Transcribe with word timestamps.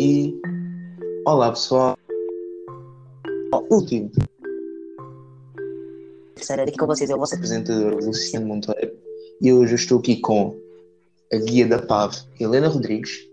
E 0.00 0.40
olá 1.26 1.50
pessoal. 1.50 1.98
Último. 3.68 4.12
Terceira, 6.36 6.64
daqui 6.64 6.78
com 6.78 6.86
vocês 6.86 7.10
é 7.10 7.16
o 7.16 7.18
vosso 7.18 7.34
apresentador 7.34 7.94
Luciano 7.94 8.46
Monteiro. 8.46 8.92
E 9.42 9.52
hoje 9.52 9.72
eu 9.72 9.76
estou 9.76 9.98
aqui 9.98 10.20
com 10.20 10.56
a 11.32 11.36
guia 11.36 11.66
da 11.66 11.82
PAV, 11.82 12.14
Helena 12.38 12.68
Rodrigues, 12.68 13.28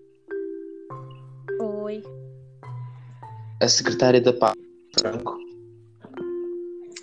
Oi. 1.61 2.01
a 3.61 3.68
secretária 3.68 4.20
da 4.20 4.34
PAV, 4.34 4.55
Franco, 5.00 5.38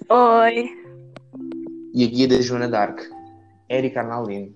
Oi. 0.09 0.71
e 1.95 2.05
a 2.05 2.09
guia 2.09 2.27
da 2.27 2.41
Joana 2.41 2.69
Dark, 2.69 3.01
Érica 3.69 4.01
Arnaldino. 4.01 4.53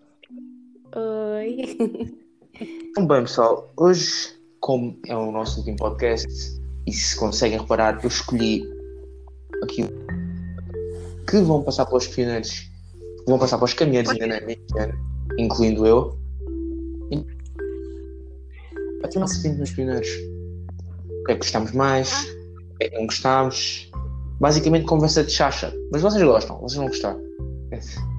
Oi. 0.97 2.17
Então, 2.59 3.07
bem, 3.07 3.21
pessoal, 3.21 3.71
hoje, 3.77 4.36
como 4.67 4.99
é 5.07 5.17
o 5.17 5.31
nosso 5.31 5.59
último 5.61 5.77
podcast, 5.77 6.27
e 6.89 6.93
se 6.93 7.15
conseguem 7.15 7.57
reparar, 7.57 8.01
eu 8.03 8.09
escolhi 8.09 8.69
aqui 9.63 9.85
que 11.31 11.39
vão 11.39 11.63
passar 11.63 11.87
pelos 11.87 12.09
pioneiros, 12.09 12.51
que 12.51 13.25
vão 13.29 13.39
passar 13.39 13.59
pelos 13.59 13.75
caminheiros 13.75 14.11
ainda 14.11 14.27
não 14.27 14.35
é 14.35 14.83
ano, 14.83 14.95
incluindo 15.39 15.87
eu. 15.87 16.19
E... 17.13 17.25
Aqui 19.05 19.19
o 19.19 19.21
nosso 19.21 19.41
tempo 19.41 19.59
nos 19.59 19.71
pioneiros. 19.71 20.09
O 20.09 21.25
que 21.27 21.33
é 21.33 21.35
que 21.35 21.43
gostamos 21.43 21.71
mais? 21.71 22.13
O 22.13 22.79
que 22.79 22.87
é 22.87 22.89
que 22.89 22.97
não 22.97 23.07
gostamos? 23.07 23.89
Basicamente, 24.41 24.87
conversa 24.87 25.23
de 25.23 25.31
chacha. 25.31 25.73
Mas 25.93 26.03
vocês 26.03 26.25
gostam, 26.25 26.61
vocês 26.61 26.77
vão 26.77 26.89
gostar. 26.89 27.17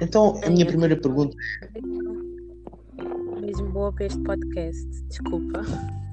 Então, 0.00 0.40
a 0.44 0.48
minha 0.50 0.64
primeira 0.64 0.94
pergunta 0.96 1.36
Mesmo 3.48 3.70
boa 3.70 3.90
para 3.90 4.04
este 4.04 4.18
podcast. 4.24 4.86
Desculpa. 5.04 5.62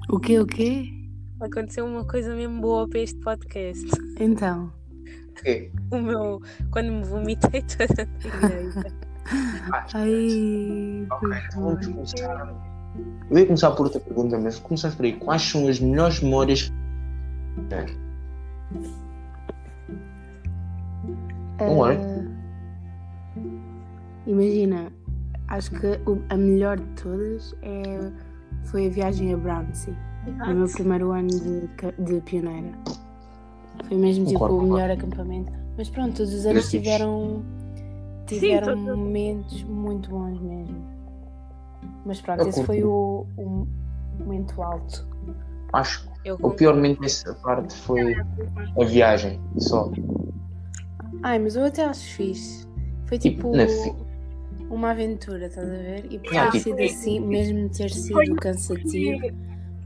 O 0.08 0.18
quê, 0.18 0.40
o 0.40 0.46
quê? 0.46 0.90
Aconteceu 1.38 1.84
uma 1.84 2.02
coisa 2.02 2.34
mesmo 2.34 2.62
boa 2.62 2.88
para 2.88 3.00
este 3.00 3.20
podcast. 3.20 3.86
Então. 4.18 4.72
é: 5.44 5.68
O 5.90 5.98
meu. 5.98 6.40
Quando 6.70 6.92
me 6.92 7.04
vomitei 7.04 7.60
toda 7.60 8.04
a 8.04 8.40
direita. 8.40 8.90
Ai. 9.92 11.06
Ok, 11.10 11.28
vamos 11.56 11.86
começar. 11.86 12.56
Eu 13.30 13.38
ia 13.38 13.44
começar 13.44 13.70
por 13.72 13.84
outra 13.84 14.00
pergunta, 14.00 14.38
mas 14.38 14.58
começamos 14.58 14.96
por 14.96 15.04
aí. 15.04 15.12
Quais 15.12 15.42
são 15.42 15.68
as 15.68 15.78
melhores 15.78 16.22
memórias? 16.22 16.72
Não 21.60 21.86
é? 21.86 21.96
Ah, 21.98 22.24
Imagina, 24.26 24.90
acho 25.48 25.70
que 25.70 25.86
o- 26.10 26.22
a 26.28 26.36
melhor 26.36 26.78
de 26.78 26.86
todas 27.02 27.54
é, 27.62 28.10
foi 28.64 28.86
a 28.86 28.90
viagem 28.90 29.32
a 29.32 29.36
Brownsea, 29.36 29.94
no 30.48 30.54
meu 30.54 30.68
primeiro 30.68 31.12
ano 31.12 31.28
de, 31.28 31.68
de 32.04 32.20
pioneira. 32.22 32.72
Foi 33.88 33.96
mesmo 33.96 34.26
tipo 34.26 34.40
Concordo, 34.40 34.64
o 34.66 34.72
melhor 34.74 34.90
acampamento. 34.90 35.52
Mas 35.76 35.88
pronto, 35.90 36.16
todos 36.16 36.32
os 36.32 36.46
anos 36.46 36.70
tiveram, 36.70 37.42
tiveram 38.26 38.74
todos. 38.74 38.96
momentos 38.98 39.62
muito 39.64 40.10
bons 40.10 40.40
mesmo. 40.40 40.84
Mas 42.04 42.20
pronto, 42.20 42.42
Eu 42.42 42.48
esse 42.48 42.64
foi 42.64 42.82
o, 42.82 43.26
o 43.36 43.66
momento 44.18 44.62
alto. 44.62 45.06
Acho 45.72 46.08
Eu 46.24 46.36
que 46.38 46.46
o 46.46 46.50
pior 46.52 46.74
momento 46.74 47.00
dessa 47.00 47.34
parte 47.34 47.74
foi 47.76 48.14
a 48.80 48.84
viagem, 48.84 49.38
só. 49.58 49.90
Ai, 51.22 51.38
mas 51.38 51.54
eu 51.56 51.64
até 51.64 51.84
acho 51.84 52.04
fixe. 52.14 52.66
Foi 53.04 53.18
Tipo, 53.18 53.52
tipo 53.52 54.05
uma 54.70 54.90
aventura, 54.90 55.46
estás 55.46 55.66
a 55.68 55.70
ver? 55.70 56.06
E 56.10 56.18
por 56.18 56.32
Yeah, 56.32 56.50
ter 56.50 56.58
tipo- 56.58 56.76
sido 56.76 56.82
assim, 56.84 57.20
mesmo 57.20 57.68
ter 57.70 57.90
sido 57.90 58.34
cansativo, 58.36 59.30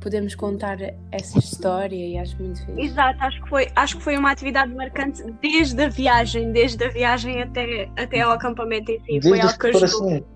podemos 0.00 0.34
contar 0.34 0.78
essa 1.12 1.38
história 1.38 1.94
e 1.94 2.16
acho 2.18 2.36
muito 2.42 2.64
fixe. 2.64 2.80
Exato, 2.80 3.22
acho 3.22 3.42
que, 3.42 3.48
foi, 3.48 3.68
acho 3.76 3.96
que 3.98 4.02
foi 4.02 4.16
uma 4.16 4.30
atividade 4.30 4.74
marcante 4.74 5.22
desde 5.42 5.82
a 5.82 5.88
viagem, 5.88 6.52
desde 6.52 6.82
a 6.84 6.88
viagem 6.88 7.42
até, 7.42 7.88
até 7.96 8.20
ao 8.20 8.32
acampamento 8.32 8.90
em 8.90 8.98
si. 9.00 9.06
foi 9.06 9.20
Desde 9.20 9.40
as 9.40 9.44
algo 9.46 9.58
que 9.58 9.66
ajudou 9.84 10.26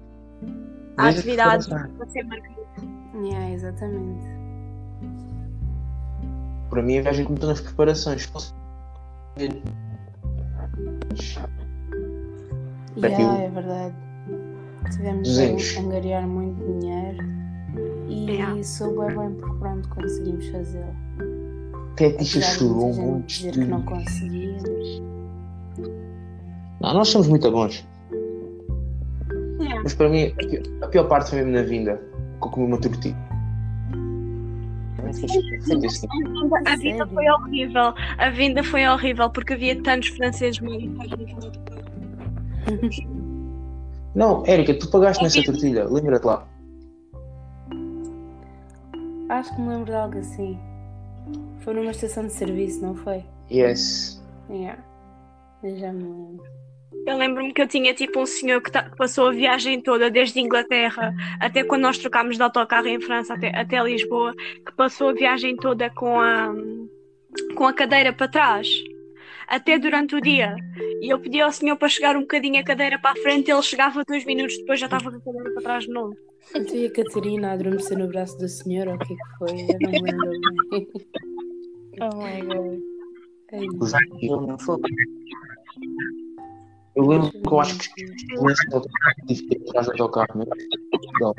a 0.99 1.09
atividade 1.09 1.73
a 1.75 2.07
ser 2.09 2.23
marcante. 2.25 2.55
Yeah, 3.15 3.51
exatamente. 3.51 4.27
Para 6.69 6.83
mim, 6.83 6.99
a 6.99 7.03
viagem 7.03 7.25
começou 7.25 7.49
nas 7.49 7.61
preparações. 7.61 8.27
Para 8.27 8.43
Yeah, 13.09 13.43
é 13.43 13.51
verdade. 13.51 13.95
Tivemos 14.91 15.29
200. 15.29 15.77
a 15.77 15.81
angariar 15.81 16.27
muito 16.27 16.81
dinheiro 16.81 17.25
e 18.09 18.31
Yeah. 18.31 18.63
soube 18.63 19.15
bem 19.15 19.31
porque 19.35 19.57
pronto, 19.59 19.89
conseguimos 19.89 20.47
fazê-lo. 20.49 20.95
Até 21.93 22.11
de 22.11 22.25
chorou 22.43 22.93
muito. 22.95 23.27
dizer 23.27 23.53
que 23.53 23.65
não 23.65 23.83
conseguíamos. 23.83 25.03
Não, 26.81 26.95
nós 26.95 27.09
somos 27.09 27.29
muito 27.29 27.51
bons. 27.51 27.87
Mas 29.83 29.95
para 29.95 30.09
mim, 30.09 30.27
a 30.27 30.35
pi- 30.37 30.63
a 30.83 30.87
pior 30.89 31.05
parte 31.09 31.31
foi 31.31 31.39
mesmo 31.43 31.53
na 31.53 31.63
vinda. 31.63 31.97
Que 32.41 32.47
eu 32.47 32.51
comi 32.51 32.67
uma 32.67 32.79
assim. 35.87 36.09
A 36.67 36.77
vinda 36.77 37.07
foi 37.07 37.29
horrível. 37.31 37.95
A 38.19 38.31
vinda 38.31 38.63
foi 38.65 38.87
horrível 38.87 39.31
porque 39.31 39.53
havia 39.55 39.81
tantos 39.83 40.09
franceses 40.09 40.61
mal 40.61 40.75
Não, 44.15 44.45
Érica, 44.47 44.75
tu 44.75 44.89
pagaste 44.91 45.23
nessa 45.23 45.43
tortilha, 45.43 45.87
lembra-te 45.89 46.25
lá. 46.25 46.47
Acho 49.29 49.55
que 49.55 49.61
me 49.61 49.69
lembro 49.69 49.87
de 49.87 49.95
algo 49.95 50.19
assim. 50.19 50.59
Foi 51.61 51.75
numa 51.75 51.91
estação 51.91 52.27
de 52.27 52.33
serviço, 52.33 52.83
não 52.83 52.95
foi? 52.95 53.25
Yes. 53.51 54.23
Yeah. 54.49 54.83
Eu 55.63 55.77
já 55.79 55.93
me 55.93 56.03
lembro. 56.03 56.45
Eu 57.07 57.19
lembro-me 57.19 57.53
que 57.53 57.61
eu 57.61 57.69
tinha 57.69 57.93
tipo 57.93 58.21
um 58.21 58.27
senhor 58.27 58.63
que, 58.63 58.71
que 58.71 58.97
passou 58.97 59.29
a 59.29 59.33
viagem 59.33 59.81
toda, 59.81 60.11
desde 60.11 60.41
Inglaterra 60.41 61.15
até 61.41 61.65
quando 61.65 61.83
nós 61.83 61.99
trocámos 61.99 62.37
de 62.37 62.43
autocarro 62.43 62.87
em 62.87 63.01
França 63.01 63.35
até, 63.35 63.55
até 63.55 63.83
Lisboa, 63.83 64.35
que 64.65 64.73
passou 64.75 65.09
a 65.09 65.13
viagem 65.13 65.57
toda 65.57 65.91
com 65.91 66.21
a, 66.21 66.55
com 67.57 67.67
a 67.67 67.73
cadeira 67.73 68.13
para 68.13 68.29
trás, 68.29 68.69
até 69.49 69.79
durante 69.79 70.15
o 70.15 70.21
dia. 70.21 70.57
E 71.01 71.13
eu 71.13 71.19
pedi 71.19 71.41
ao 71.41 71.53
senhor 71.53 71.77
para 71.77 71.89
chegar 71.89 72.17
um 72.17 72.21
bocadinho 72.23 72.61
a 72.61 72.65
cadeira 72.65 72.99
para 72.99 73.11
a 73.19 73.23
frente, 73.23 73.51
ele 73.51 73.63
chegava 73.63 74.03
dois 74.07 74.25
minutos 74.25 74.57
depois 74.59 74.81
já 74.81 74.87
estava 74.87 75.11
com 75.11 75.17
a 75.17 75.21
cadeira 75.21 75.53
para 75.53 75.63
trás 75.63 75.85
de 75.85 75.91
novo. 75.91 76.17
Então 76.55 76.77
e 76.77 76.87
a 76.87 76.93
Catarina 76.93 77.49
a 77.51 77.53
adormecer 77.53 77.97
no 77.99 78.07
braço 78.09 78.37
do 78.39 78.49
senhor, 78.49 78.89
ou 78.89 78.95
o 78.95 78.99
que 78.99 79.13
é 79.13 79.17
que 79.17 79.39
foi? 79.39 79.51
Eu 79.71 79.91
não 79.91 80.03
lembro 80.03 80.31
bem. 80.71 80.89
Oh 82.01 82.17
my 82.17 82.43
god. 82.43 82.81
Ai, 83.53 83.67
Eu 84.23 84.41
não 84.43 84.59
sou. 84.59 84.81
Eu 86.97 87.07
lembro 87.07 87.31
que 87.31 87.49
eu 87.49 87.61
acho 87.61 87.79
que 87.79 87.89
tive 89.27 89.47
que 89.49 89.55
ir 89.57 89.69
atrás 89.69 89.87
do 89.87 89.93
autocarro. 90.03 90.47
Não, 91.21 91.35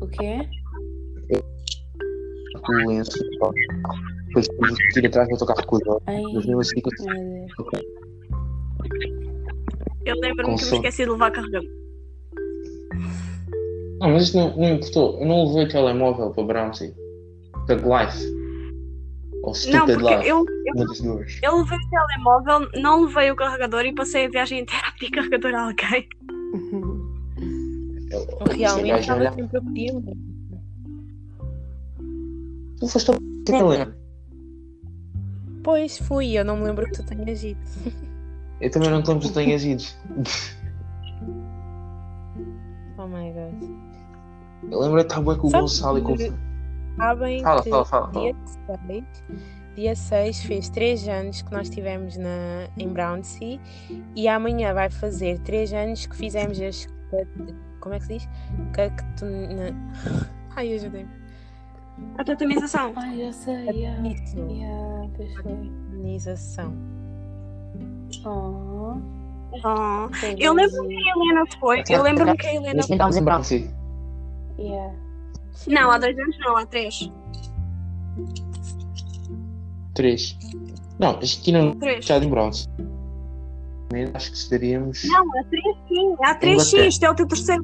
O 0.00 0.08
quê? 0.08 0.48
o 2.68 2.72
lenço. 2.88 3.18
do 3.18 3.44
autocarro 3.44 4.21
com 5.66 5.76
o 5.76 5.78
dó. 5.80 6.00
Ai, 6.06 6.22
Mas 6.22 6.46
mesmo 6.46 6.60
assim, 6.60 6.80
eu-. 6.84 7.80
Eu 10.04 10.16
lembro-me 10.20 10.56
que 10.56 10.64
me 10.64 10.72
esqueci 10.76 11.04
de 11.04 11.10
levar 11.10 11.30
carregador. 11.30 11.68
Não, 14.00 14.10
mas 14.10 14.24
isso 14.24 14.36
não, 14.36 14.56
não 14.56 14.68
importou. 14.74 15.20
Eu 15.20 15.26
não 15.26 15.46
levei 15.46 15.64
o 15.64 15.68
telemóvel 15.68 16.30
para 16.30 16.44
Brownsea. 16.44 16.92
Tug 17.66 17.82
Life. 17.82 18.42
Ou 19.42 19.48
Não, 19.48 19.54
Stupid 19.54 19.98
porque 19.98 20.16
Life. 20.16 20.28
eu, 20.28 20.44
duas. 21.02 21.38
eu 21.42 21.56
levei 21.56 21.78
o 21.78 21.90
telemóvel, 21.90 22.68
não 22.80 23.04
levei 23.04 23.30
o 23.30 23.36
carregador 23.36 23.84
e 23.84 23.94
passei 23.94 24.26
a 24.26 24.28
viagem 24.28 24.60
inteira 24.60 24.86
a 24.88 24.92
pedir 24.92 25.10
carregador 25.10 25.54
a 25.54 25.66
alguém. 25.66 26.08
Eu, 28.10 28.20
Eu 28.20 28.56
realmente 28.56 29.00
estava 29.00 29.32
sempre 29.32 29.58
a 29.58 29.60
pedir. 29.62 29.92
Tu 32.78 32.88
foste 32.88 33.10
eu 33.10 33.68
lembro. 33.68 34.01
Pois 35.62 35.98
fui, 35.98 36.32
eu 36.38 36.44
não 36.44 36.56
me 36.56 36.64
lembro 36.64 36.86
que 36.86 36.92
tu 36.92 37.04
tenhas 37.04 37.42
ido. 37.44 37.60
Eu 38.60 38.70
também 38.70 38.90
não 38.90 38.98
lembro 38.98 39.18
que 39.20 39.28
tu 39.28 39.34
tenhas 39.34 39.64
ido. 39.64 39.84
Oh 42.98 43.06
my 43.06 43.32
god. 43.32 43.70
Eu 44.70 44.80
lembro 44.80 44.98
de 44.98 45.02
estar 45.06 45.20
bem 45.20 45.36
com 45.36 45.46
o 45.46 45.50
Sabe 45.50 45.62
Gonçalo 45.62 45.98
e 45.98 46.02
com 46.02 46.16
que- 46.16 46.32
Sabem 46.96 47.42
Fala, 47.42 47.62
que 47.62 47.70
fala, 47.70 47.84
fala, 47.86 48.12
fala. 48.12 48.24
dia 48.32 48.36
6, 48.86 49.04
dia 49.74 49.96
6 49.96 50.42
fez 50.42 50.68
3 50.68 51.08
anos 51.08 51.40
que 51.42 51.50
nós 51.50 51.68
estivemos 51.68 52.16
na, 52.18 52.68
em 52.76 52.88
Brownsea 52.88 53.58
e 54.14 54.28
amanhã 54.28 54.74
vai 54.74 54.90
fazer 54.90 55.38
3 55.40 55.72
anos 55.72 56.06
que 56.06 56.14
fizemos 56.16 56.60
as. 56.60 56.86
Como 57.80 57.94
é 57.94 57.98
que 57.98 58.04
se 58.06 58.12
diz? 58.18 58.28
Cactuna... 58.72 59.74
Ai, 60.54 60.74
ajudei-me. 60.74 61.10
A 62.18 62.24
totemização. 62.24 62.92
Ai, 62.96 63.18
já 63.18 63.32
sei, 63.32 63.68
yeah. 63.70 64.08
Isso. 64.08 64.36
Yeah. 64.38 64.91
Organização. 65.18 66.72
Oh, 68.24 68.96
Oh. 69.64 70.08
foi 70.14 70.34
Eu 70.38 70.54
lembro 70.54 70.88
que 70.88 70.94
a 70.96 71.10
Helena 71.10 71.44
foi. 71.60 71.82
Eu 71.90 72.02
lembro-me 72.02 72.36
que 72.36 72.46
a 72.46 72.54
Helena 72.54 72.80
estávamos 72.80 73.16
em 73.16 73.22
Brown. 73.22 73.42
Sim. 73.44 73.70
Yeah. 74.58 74.94
Não, 75.68 75.90
há 75.90 75.98
dois 75.98 76.18
anos 76.18 76.38
não, 76.40 76.56
há 76.56 76.66
três. 76.66 77.10
Três. 79.94 80.38
Não, 80.98 81.18
a 81.18 81.24
gente 81.24 81.54
ainda 81.54 81.66
não 81.66 81.78
Três. 81.78 82.04
já 82.04 82.18
de 82.18 82.26
Browns. 82.26 82.68
Acho 84.14 84.30
que 84.30 84.36
estaríamos. 84.36 85.04
Não, 85.04 85.38
há 85.38 85.44
três 85.44 85.76
sim. 85.88 86.16
Há 86.24 86.34
três 86.34 86.62
sim, 86.64 86.86
isto 86.86 87.04
é 87.04 87.10
o 87.10 87.14
teu 87.14 87.26
terceiro. 87.26 87.62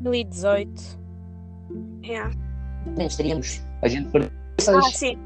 2018. 0.00 0.98
Yeah. 2.04 2.30
Nem 2.96 3.06
estaríamos. 3.06 3.62
A 3.82 3.88
gente 3.88 4.10
perdeu. 4.10 4.30
Ah, 4.68 4.82
sim. 4.82 5.18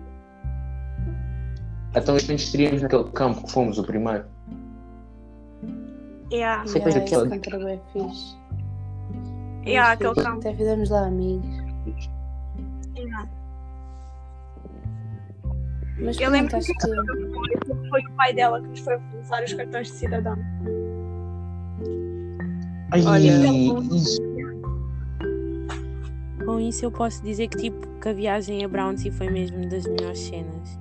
Então 1.95 2.15
a 2.15 2.19
gente 2.19 2.45
estaríamos 2.45 2.83
naquele 2.83 3.05
campo 3.11 3.45
que 3.45 3.53
fomos 3.53 3.79
o 3.79 3.85
primeiro. 3.85 4.25
Yeah. 6.33 6.65
Foi 6.69 6.81
coisa 6.81 6.99
Yeah, 6.99 7.09
que 7.09 7.15
esse 7.15 7.29
campo 7.29 7.49
era 7.49 7.65
bem 7.65 7.81
fixe. 7.93 8.37
Yeah, 9.67 9.93
aquele 9.93 10.15
fixe. 10.15 10.25
campo. 10.25 10.39
Até 10.39 10.55
fizemos 10.55 10.91
lá 10.91 11.07
amigos. 11.07 12.11
Yeah. 12.97 13.29
Mas 15.99 16.19
Eu 16.21 16.31
lembro 16.31 16.57
acho 16.57 16.73
que. 16.73 17.89
Foi 17.89 18.01
o 18.01 18.13
pai 18.17 18.33
dela 18.33 18.61
que 18.61 18.69
nos 18.69 18.81
foi 18.81 18.99
usar 19.21 19.43
os 19.43 19.53
cartões 19.53 19.89
de 19.89 19.95
cidadão. 19.95 20.37
Ai, 22.93 23.05
Olha. 23.05 23.47
isso. 23.95 24.21
Com 26.45 26.59
isso 26.59 26.85
eu 26.85 26.91
posso 26.91 27.23
dizer 27.23 27.49
que 27.49 27.59
tipo 27.59 27.87
que 28.01 28.09
a 28.09 28.13
viagem 28.13 28.65
a 28.65 28.69
Brownsea 28.69 29.13
foi 29.13 29.29
mesmo 29.29 29.69
das 29.69 29.85
melhores 29.87 30.21
cenas. 30.21 30.79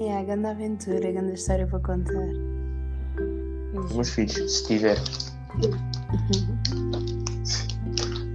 É 0.00 0.16
a 0.16 0.22
grande 0.22 0.46
aventura, 0.46 1.08
a 1.08 1.12
grande 1.12 1.34
história 1.34 1.66
para 1.66 1.80
contar. 1.80 2.28
Meus 3.92 4.10
filhos, 4.10 4.58
se 4.58 4.66
tiver. 4.66 4.96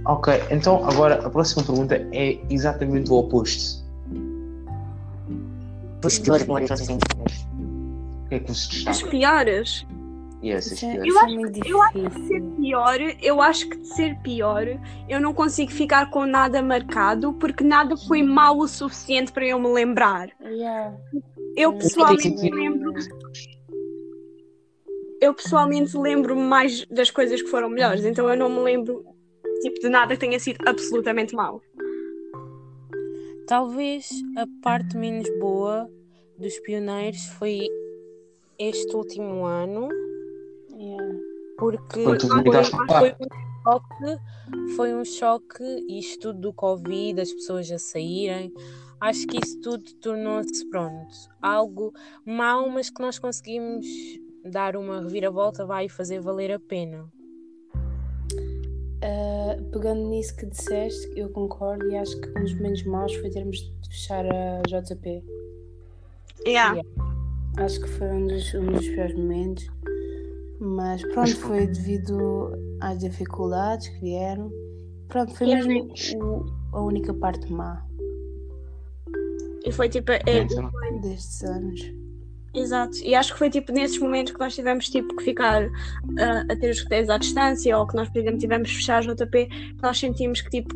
Ok, 0.04 0.34
então 0.50 0.86
agora 0.86 1.26
a 1.26 1.30
próxima 1.30 1.64
pergunta 1.64 1.96
é 2.12 2.38
exatamente 2.50 3.10
o 3.10 3.14
oposto. 3.14 3.82
Os 6.04 6.18
piores 6.18 6.42
memórias 6.42 6.70
que 6.70 6.76
vocês 6.76 6.86
têm 6.86 6.98
O 6.98 8.28
que 8.28 8.34
é 8.34 8.40
que 8.40 8.46
vos 8.46 8.84
As 8.86 9.02
piores. 9.02 9.86
Yes, 10.42 10.72
as 10.72 10.82
é, 10.82 10.92
piores. 10.92 11.14
isso 11.14 11.24
é 11.24 11.28
muito 11.28 11.66
eu 11.66 11.82
acho 11.82 11.98
De 11.98 12.26
ser 12.26 12.42
pior, 12.42 13.00
eu 13.22 13.40
acho 13.40 13.68
que 13.70 13.78
de 13.78 13.88
ser 13.88 14.18
pior, 14.18 14.66
eu 15.08 15.18
não 15.18 15.32
consigo 15.32 15.72
ficar 15.72 16.10
com 16.10 16.26
nada 16.26 16.60
marcado 16.60 17.32
porque 17.32 17.64
nada 17.64 17.96
foi 17.96 18.22
mau 18.22 18.58
o 18.58 18.68
suficiente 18.68 19.32
para 19.32 19.46
eu 19.46 19.58
me 19.58 19.68
lembrar. 19.68 20.28
Yeah. 20.42 20.94
Eu 21.56 21.72
Sim. 21.72 21.78
pessoalmente 21.78 22.50
lembro, 22.50 22.94
eu 25.20 25.34
pessoalmente 25.34 25.96
lembro 25.96 26.36
mais 26.36 26.84
das 26.86 27.10
coisas 27.10 27.40
que 27.40 27.48
foram 27.48 27.68
melhores, 27.68 28.04
então 28.04 28.28
eu 28.28 28.36
não 28.36 28.48
me 28.48 28.60
lembro 28.60 29.04
tipo 29.62 29.80
de 29.80 29.88
nada 29.88 30.14
que 30.14 30.20
tenha 30.20 30.38
sido 30.38 30.58
absolutamente 30.66 31.34
mau. 31.34 31.62
Talvez 33.46 34.08
a 34.36 34.46
parte 34.62 34.96
menos 34.96 35.28
boa 35.38 35.88
dos 36.38 36.58
pioneiros 36.60 37.24
foi 37.38 37.68
este 38.58 38.94
último 38.94 39.44
ano, 39.44 39.88
Yeah. 40.76 41.18
porque 41.56 42.02
foi, 42.02 42.18
foi 42.18 42.44
um 42.50 42.64
choque, 43.64 44.20
foi 44.76 44.94
um 44.94 45.04
choque, 45.04 45.86
isto 45.88 46.32
tudo 46.32 46.40
do 46.40 46.52
Covid, 46.52 47.20
as 47.20 47.32
pessoas 47.32 47.70
a 47.70 47.78
saírem. 47.78 48.52
Acho 49.00 49.26
que 49.26 49.38
isso 49.44 49.60
tudo 49.60 49.84
tornou-se 50.00 50.64
pronto. 50.70 51.12
Algo 51.42 51.92
mau, 52.24 52.68
mas 52.68 52.90
que 52.90 53.00
nós 53.02 53.18
conseguimos 53.18 53.86
dar 54.44 54.76
uma 54.76 55.00
reviravolta, 55.00 55.64
vai 55.66 55.88
fazer 55.88 56.20
valer 56.20 56.52
a 56.52 56.58
pena. 56.58 57.10
Uh, 59.04 59.62
pegando 59.70 60.08
nisso 60.08 60.34
que 60.36 60.46
disseste, 60.46 61.10
eu 61.14 61.28
concordo 61.28 61.86
e 61.90 61.96
acho 61.96 62.18
que 62.20 62.28
um 62.30 62.42
dos 62.42 62.54
momentos 62.54 62.82
maus 62.84 63.14
foi 63.16 63.30
termos 63.30 63.58
de 63.58 63.88
fechar 63.90 64.24
a 64.26 64.62
JP. 64.66 65.22
Yeah. 66.46 66.80
Acho 67.58 67.80
que 67.80 67.88
foi 67.88 68.08
um 68.08 68.26
dos, 68.26 68.54
um 68.54 68.66
dos 68.66 68.88
piores 68.88 69.14
momentos. 69.14 69.66
Mas 70.58 71.02
pronto, 71.12 71.36
foi 71.36 71.66
devido 71.66 72.52
às 72.80 72.98
dificuldades 72.98 73.88
que 73.88 74.00
vieram. 74.00 74.50
Pronto, 75.08 75.34
foi 75.34 75.46
mesmo 75.48 75.92
o- 76.16 76.46
a 76.72 76.82
única 76.82 77.12
parte 77.12 77.52
má 77.52 77.84
E 79.64 79.72
foi 79.72 79.88
tipo, 79.88 80.12
é, 80.12 80.20
Então, 80.26 80.70
destes 81.00 81.42
anos. 81.42 81.80
Exato, 82.54 82.96
e 83.02 83.16
acho 83.16 83.32
que 83.32 83.38
foi 83.38 83.50
tipo 83.50 83.72
nesses 83.72 83.98
momentos 83.98 84.32
que 84.32 84.38
nós 84.38 84.54
tivemos 84.54 84.88
tipo 84.88 85.16
que 85.16 85.24
ficar 85.24 85.64
ah, 86.20 86.44
a 86.48 86.56
ter 86.56 86.70
os 86.70 86.82
roteiros 86.82 87.10
à 87.10 87.18
distância 87.18 87.76
ou 87.76 87.84
que 87.84 87.96
nós, 87.96 88.08
por 88.08 88.18
exemplo, 88.20 88.38
tivemos 88.38 88.70
que 88.70 88.76
fechar 88.76 88.98
a 88.98 89.00
JP, 89.00 89.46
que 89.46 89.82
nós 89.82 89.98
sentimos 89.98 90.40
que 90.40 90.50
tipo, 90.50 90.72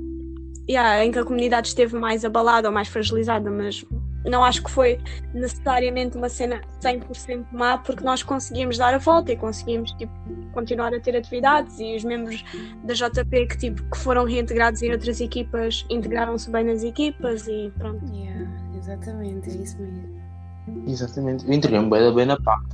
yeah, 0.68 1.04
em 1.04 1.12
que 1.12 1.20
a 1.20 1.24
comunidade 1.24 1.68
esteve 1.68 1.96
mais 1.96 2.24
abalada 2.24 2.66
ou 2.66 2.74
mais 2.74 2.88
fragilizada, 2.88 3.48
mas 3.48 3.84
não 4.24 4.42
acho 4.42 4.62
que 4.62 4.70
foi 4.70 4.98
necessariamente 5.32 6.16
uma 6.16 6.28
cena 6.28 6.60
100% 6.82 7.46
má, 7.52 7.78
porque 7.78 8.02
nós 8.02 8.22
conseguimos 8.22 8.76
dar 8.76 8.94
a 8.94 8.98
volta 8.98 9.32
e 9.32 9.36
conseguimos 9.36 9.92
tipo, 9.92 10.12
continuar 10.52 10.92
a 10.92 11.00
ter 11.00 11.16
atividades 11.16 11.78
e 11.78 11.94
os 11.94 12.04
membros 12.04 12.44
da 12.84 12.94
JP 12.94 13.46
que, 13.46 13.58
tipo, 13.58 13.82
que 13.90 13.98
foram 13.98 14.24
reintegrados 14.24 14.82
em 14.82 14.90
outras 14.90 15.20
equipas 15.20 15.86
integraram-se 15.88 16.50
bem 16.50 16.64
nas 16.64 16.82
equipas 16.82 17.46
e 17.46 17.72
pronto. 17.78 18.04
Yeah, 18.12 18.27
exatamente, 18.92 19.50
é 19.50 19.54
isso 19.54 19.76
mesmo. 19.80 20.20
exatamente. 20.86 21.46
Eu 21.46 21.52
entreguei-me 21.52 21.90
bem, 21.90 22.14
bem 22.14 22.26
na 22.26 22.40
PAC. 22.40 22.64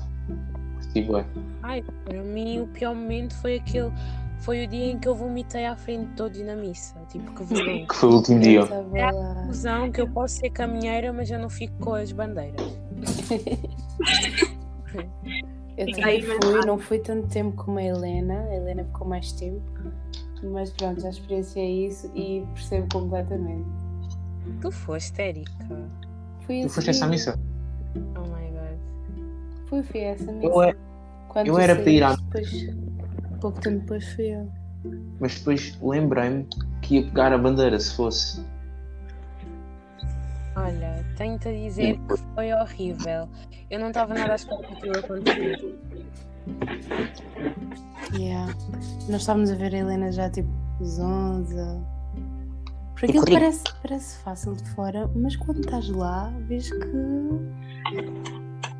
Curti 0.77 1.03
bué. 1.03 1.25
Ai, 1.63 1.85
para 2.05 2.23
mim 2.23 2.61
o 2.61 2.67
pior 2.69 2.95
momento 2.95 3.35
foi 3.37 3.57
aquele. 3.57 3.93
Foi 4.41 4.65
o 4.65 4.69
dia 4.69 4.93
em 4.93 4.99
que 4.99 5.09
eu 5.09 5.15
vomitei 5.15 5.65
à 5.65 5.75
frente 5.75 6.07
de 6.09 6.17
todos 6.17 6.39
na 6.43 6.55
missa. 6.55 6.95
Tipo, 7.09 7.33
que 7.33 7.45
vergonha. 7.45 7.87
Que 7.89 7.95
foi 7.95 8.09
o 8.11 8.13
último 8.13 8.41
dia. 8.41 8.59
Eu 8.61 8.65
estava 8.65 9.11
lá. 9.13 9.35
Confusão 9.35 9.91
que 9.91 10.01
eu 10.01 10.09
posso 10.09 10.37
ser 10.37 10.51
caminheira, 10.51 11.13
mas 11.13 11.31
eu 11.31 11.39
não 11.39 11.49
fico 11.49 11.75
com 11.79 11.95
as 11.95 12.13
bandeiras. 12.13 12.61
Eu 15.77 15.91
também 15.91 16.23
fui, 16.23 16.67
não 16.67 16.79
fui 16.79 16.99
tanto 17.01 17.27
tempo 17.29 17.57
como 17.57 17.79
a 17.79 17.83
Helena, 17.83 18.43
a 18.43 18.55
Helena 18.55 18.85
ficou 18.85 19.09
mais 19.09 19.33
tempo, 19.33 19.61
mas 20.45 20.71
pronto, 20.71 21.01
já 21.01 21.09
experienciei 21.09 21.87
isso 21.87 22.11
e 22.15 22.47
percebo 22.55 22.87
completamente. 22.93 23.67
Tu 24.61 24.71
foste, 24.71 25.21
Érica. 25.23 25.53
Fui 26.47 26.63
Tu 26.63 26.69
foste 26.69 26.91
essa 26.91 27.07
missa? 27.07 27.39
Oh 27.97 28.21
my 28.21 28.51
god. 28.51 29.69
Fui, 29.69 29.83
fui 29.83 30.01
a 30.05 30.09
essa 30.11 30.31
missa. 30.33 30.47
Eu, 30.47 30.63
é- 30.63 30.75
Quando 31.29 31.47
eu 31.49 31.59
era 31.59 31.75
para 31.77 31.91
ir 31.91 32.03
à- 32.03 32.15
Depois, 32.17 32.67
pouco 33.41 33.61
tempo 33.61 33.81
depois 33.81 34.05
fui 34.15 34.27
eu. 34.35 34.49
mas 35.21 35.39
depois 35.39 35.79
lembrei-me 35.83 36.47
que 36.83 36.97
ia 36.99 37.05
pegar 37.05 37.33
a 37.33 37.39
bandeira 37.39 37.79
se 37.81 37.95
fosse. 37.97 38.45
Olha, 40.57 41.05
tenho-te 41.17 41.49
a 41.49 41.53
dizer 41.53 41.99
que 41.99 42.17
foi 42.35 42.53
horrível. 42.53 43.29
Eu 43.71 43.81
não 43.81 43.89
estava 43.89 44.15
nada 44.15 44.33
à 44.33 44.37
espera 44.37 44.59
que 44.63 44.73
aquilo 44.75 44.99
acontecesse. 44.99 45.75
Yeah. 48.17 48.53
Nós 49.09 49.23
estávamos 49.23 49.51
a 49.51 49.55
ver 49.57 49.75
a 49.75 49.79
Helena 49.79 50.13
já 50.13 50.31
tipo 50.31 50.49
zonza. 50.85 51.81
Porque 52.95 53.07
aquilo 53.07 53.25
parece, 53.27 53.63
parece 53.83 54.19
fácil 54.23 54.53
de 54.55 54.69
fora, 54.71 55.11
mas 55.15 55.37
quando 55.37 55.61
estás 55.61 55.89
lá, 55.91 56.33
vês 56.47 56.71
que. 56.71 56.79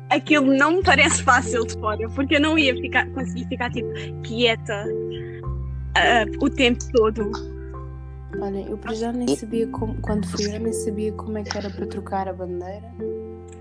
aquilo 0.09 0.53
não 0.55 0.77
me 0.77 0.83
parece 0.83 1.21
fácil 1.23 1.65
de 1.65 1.73
fora, 1.79 2.09
porque 2.09 2.35
eu 2.37 2.41
não 2.41 2.57
ia 2.57 2.73
ficar, 2.75 3.07
conseguir 3.11 3.45
ficar 3.47 3.69
tipo 3.71 3.87
quieta 4.23 4.85
ah, 5.95 6.25
o 6.41 6.49
tempo 6.49 6.79
todo. 6.93 7.31
Olha, 8.41 8.59
eu 8.69 8.77
para 8.77 8.93
já 8.93 9.11
nem 9.11 9.27
sabia 9.35 9.67
como. 9.67 9.95
Quando 10.01 10.27
fui 10.27 10.45
eu 10.53 10.59
nem 10.59 10.73
sabia 10.73 11.11
como 11.13 11.37
é 11.37 11.43
que 11.43 11.57
era 11.57 11.69
para 11.69 11.85
trocar 11.85 12.27
a 12.27 12.33
bandeira. 12.33 12.91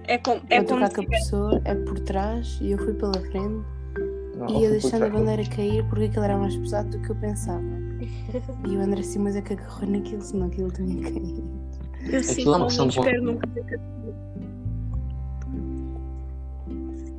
É, 0.06 0.18
com, 0.18 0.32
é 0.50 0.62
para 0.62 0.64
trocar 0.64 0.92
com 0.92 1.00
a 1.02 1.06
pessoa, 1.06 1.62
é 1.64 1.75
por 1.75 1.99
trás 2.00 2.58
e 2.61 2.73
eu 2.73 2.78
fui 2.78 2.92
pela 2.92 3.14
frente 3.14 3.64
Não, 4.37 4.49
e 4.50 4.62
ia 4.62 4.70
deixando 4.70 5.04
a 5.04 5.11
por- 5.11 5.18
bandeira 5.18 5.44
cair 5.49 5.82
porque 5.88 6.04
aquilo 6.04 6.25
era 6.25 6.37
mais 6.37 6.54
pesado 6.56 6.90
do 6.90 6.99
que 7.00 7.11
eu 7.11 7.16
pensava. 7.16 7.62
E 8.66 8.76
o 8.76 8.80
André 8.80 9.02
Simas 9.02 9.37
é 9.37 9.42
que 9.42 9.52
agarrou 9.54 9.88
naquilo, 9.88 10.23
senão 10.23 10.46
aquilo 10.46 10.70
tinha 10.70 11.02
caído. 11.02 11.42
eu 12.11 12.23
sinto 12.23 12.52
é 12.54 12.56
uma 12.56 12.66
questão 12.66 12.84
não 12.87 12.90
de- 12.92 12.99
espero 12.99 13.23
nunca 13.23 13.46
ter 13.49 13.64
que- 13.64 13.80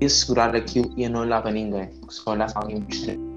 ia 0.02 0.10
segurar 0.10 0.56
aquilo 0.56 0.92
e 0.98 1.02
ia 1.02 1.10
não 1.10 1.22
olhar 1.22 1.42
para 1.42 1.52
ninguém. 1.52 1.88
Porque 2.00 2.14
se 2.16 2.22
olhasse 2.30 2.56
alguém 2.58 2.80
me 2.82 2.88
estranho. 2.90 3.36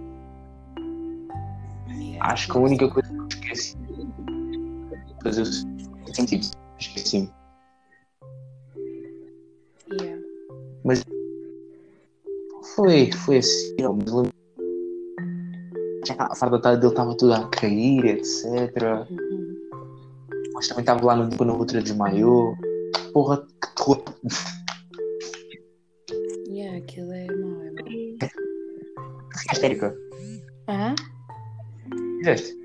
Acho 2.20 2.50
que 2.50 2.58
a 2.58 2.60
única 2.60 2.88
coisa 2.90 3.08
que 3.08 3.14
eu 3.16 3.26
esqueci. 3.28 3.76
Fazer 5.22 5.42
o 5.42 6.14
sentido. 6.14 6.48
Esqueci-me. 6.78 7.30
Yeah. 10.00 10.22
Foi, 12.74 13.10
foi 13.12 13.38
assim. 13.38 13.74
não, 13.80 13.94
mas 13.96 14.12
lembro- 14.12 14.32
A 16.18 16.34
farda 16.34 16.76
dele 16.76 16.86
estava 16.92 17.16
toda 17.16 17.36
a 17.38 17.48
cair, 17.48 18.04
etc. 18.06 18.46
Uhum. 19.10 19.56
Mas 20.54 20.68
também 20.68 20.82
estava 20.82 21.04
lá 21.04 21.16
no 21.16 21.36
quando 21.36 21.50
a 21.50 21.56
outra 21.56 21.82
desmaiou. 21.82 22.54
Porra, 23.12 23.46
que 23.60 23.74
terror. 23.76 24.02
Yeah, 26.48 26.78
aquilo 26.78 27.12
é 27.12 27.26
mau, 27.26 27.62
é 27.62 27.70
mau. 27.70 28.30
Ficaste, 29.38 29.64
Erika? 29.64 29.96
Ah? 30.66 30.94
Fizeste? 32.18 32.56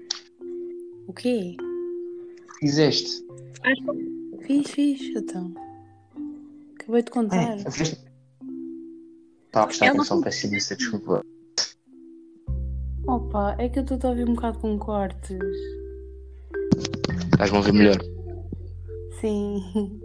O 1.07 1.13
quê? 1.13 1.55
Fizeste. 2.59 3.23
Fiz, 4.47 4.71
fiz, 4.71 5.01
então. 5.15 5.53
Acabei 6.79 7.03
de 7.03 7.11
contar. 7.11 7.37
É, 7.57 7.57
fizeste. 7.71 7.99
Estava 9.45 9.65
a 9.65 9.67
prestar 9.67 9.85
Ela- 9.85 9.95
atenção, 9.97 10.21
peço 10.21 10.47
imensa 10.47 10.75
desculpa. 10.75 11.23
Opa, 13.33 13.55
é 13.57 13.67
que 13.67 13.79
eu 13.79 13.83
estou 13.83 13.99
a 14.03 14.09
ouvir 14.09 14.29
um 14.29 14.35
bocado 14.35 14.59
com 14.59 14.77
cortes. 14.77 15.39
Estás-me 17.31 17.57
a 17.57 17.59
ouvir 17.59 17.73
melhor. 17.73 17.97
Sim. 19.19 19.99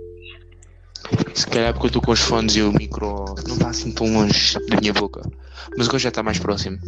Se 1.35 1.47
calhar 1.47 1.75
porque 1.75 1.87
eu 1.87 1.89
estou 1.89 2.01
com 2.03 2.13
os 2.13 2.21
fones 2.21 2.57
e 2.57 2.63
o 2.63 2.73
micro 2.73 3.27
não 3.47 3.55
está 3.55 3.69
assim 3.69 3.93
tão 3.93 4.11
longe 4.11 4.55
da 4.71 4.81
minha 4.81 4.95
boca. 4.95 5.21
Mas 5.77 5.87
agora 5.89 5.99
já 5.99 6.09
está 6.09 6.23
mais 6.23 6.39
próximo. 6.39 6.79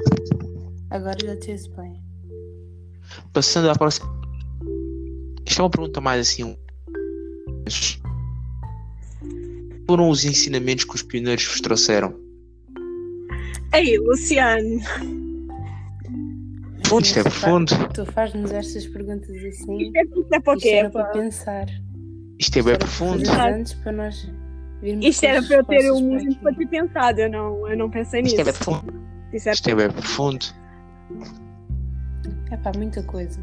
Agora 0.88 1.16
já 1.22 1.36
te 1.36 1.50
ouço 1.52 1.70
bem. 1.76 2.02
Passando 3.34 3.68
à 3.68 3.74
próxima. 3.74 4.08
Isto 5.46 5.60
é 5.60 5.62
uma 5.64 5.70
pergunta 5.70 6.00
mais 6.00 6.20
assim. 6.26 6.44
um- 6.44 6.56
Foram 9.86 10.08
os 10.08 10.24
ensinamentos 10.24 10.84
que 10.84 10.94
os 10.94 11.02
pioneiros 11.02 11.44
vos 11.44 11.60
trouxeram? 11.60 12.14
Ei, 13.74 13.98
Luciano. 13.98 14.80
Isto 16.98 17.18
é 17.18 17.22
profundo. 17.22 17.88
Tu 17.94 18.06
faz-nos 18.06 18.52
estas 18.52 18.86
perguntas 18.86 19.30
assim. 19.30 19.82
Isto 19.82 19.96
é, 19.96 20.02
isto 20.02 20.34
é 20.34 20.40
para 20.40 20.52
o 20.52 20.56
Isto 20.56 20.68
era 20.68 20.90
para 20.90 21.04
pensar. 21.06 21.66
Isto 22.38 22.58
é 22.58 22.62
bem 22.62 22.76
profundo. 22.78 23.30
antes 23.30 23.74
para 23.74 23.92
nós 23.92 24.32
Isto 24.82 25.24
era 25.24 25.42
para 25.42 25.56
eu 25.56 25.64
ter 25.64 25.92
um 25.92 25.94
para 25.94 26.00
momento 26.00 26.38
para 26.40 26.54
ter 26.54 26.66
pensado. 26.66 27.20
Eu 27.20 27.30
não, 27.30 27.68
eu 27.68 27.76
não 27.76 27.90
pensei 27.90 28.22
nisso. 28.22 28.34
Isto 28.34 28.40
é 28.40 28.44
bem 28.44 28.54
profundo. 28.54 29.00
Isso 29.32 29.48
é 29.48 29.52
Isto 29.52 29.70
é 29.70 29.74
bem 29.74 29.90
profundo. 29.90 30.46
É 32.50 32.56
pá, 32.56 32.72
muita 32.76 33.02
coisa. 33.04 33.40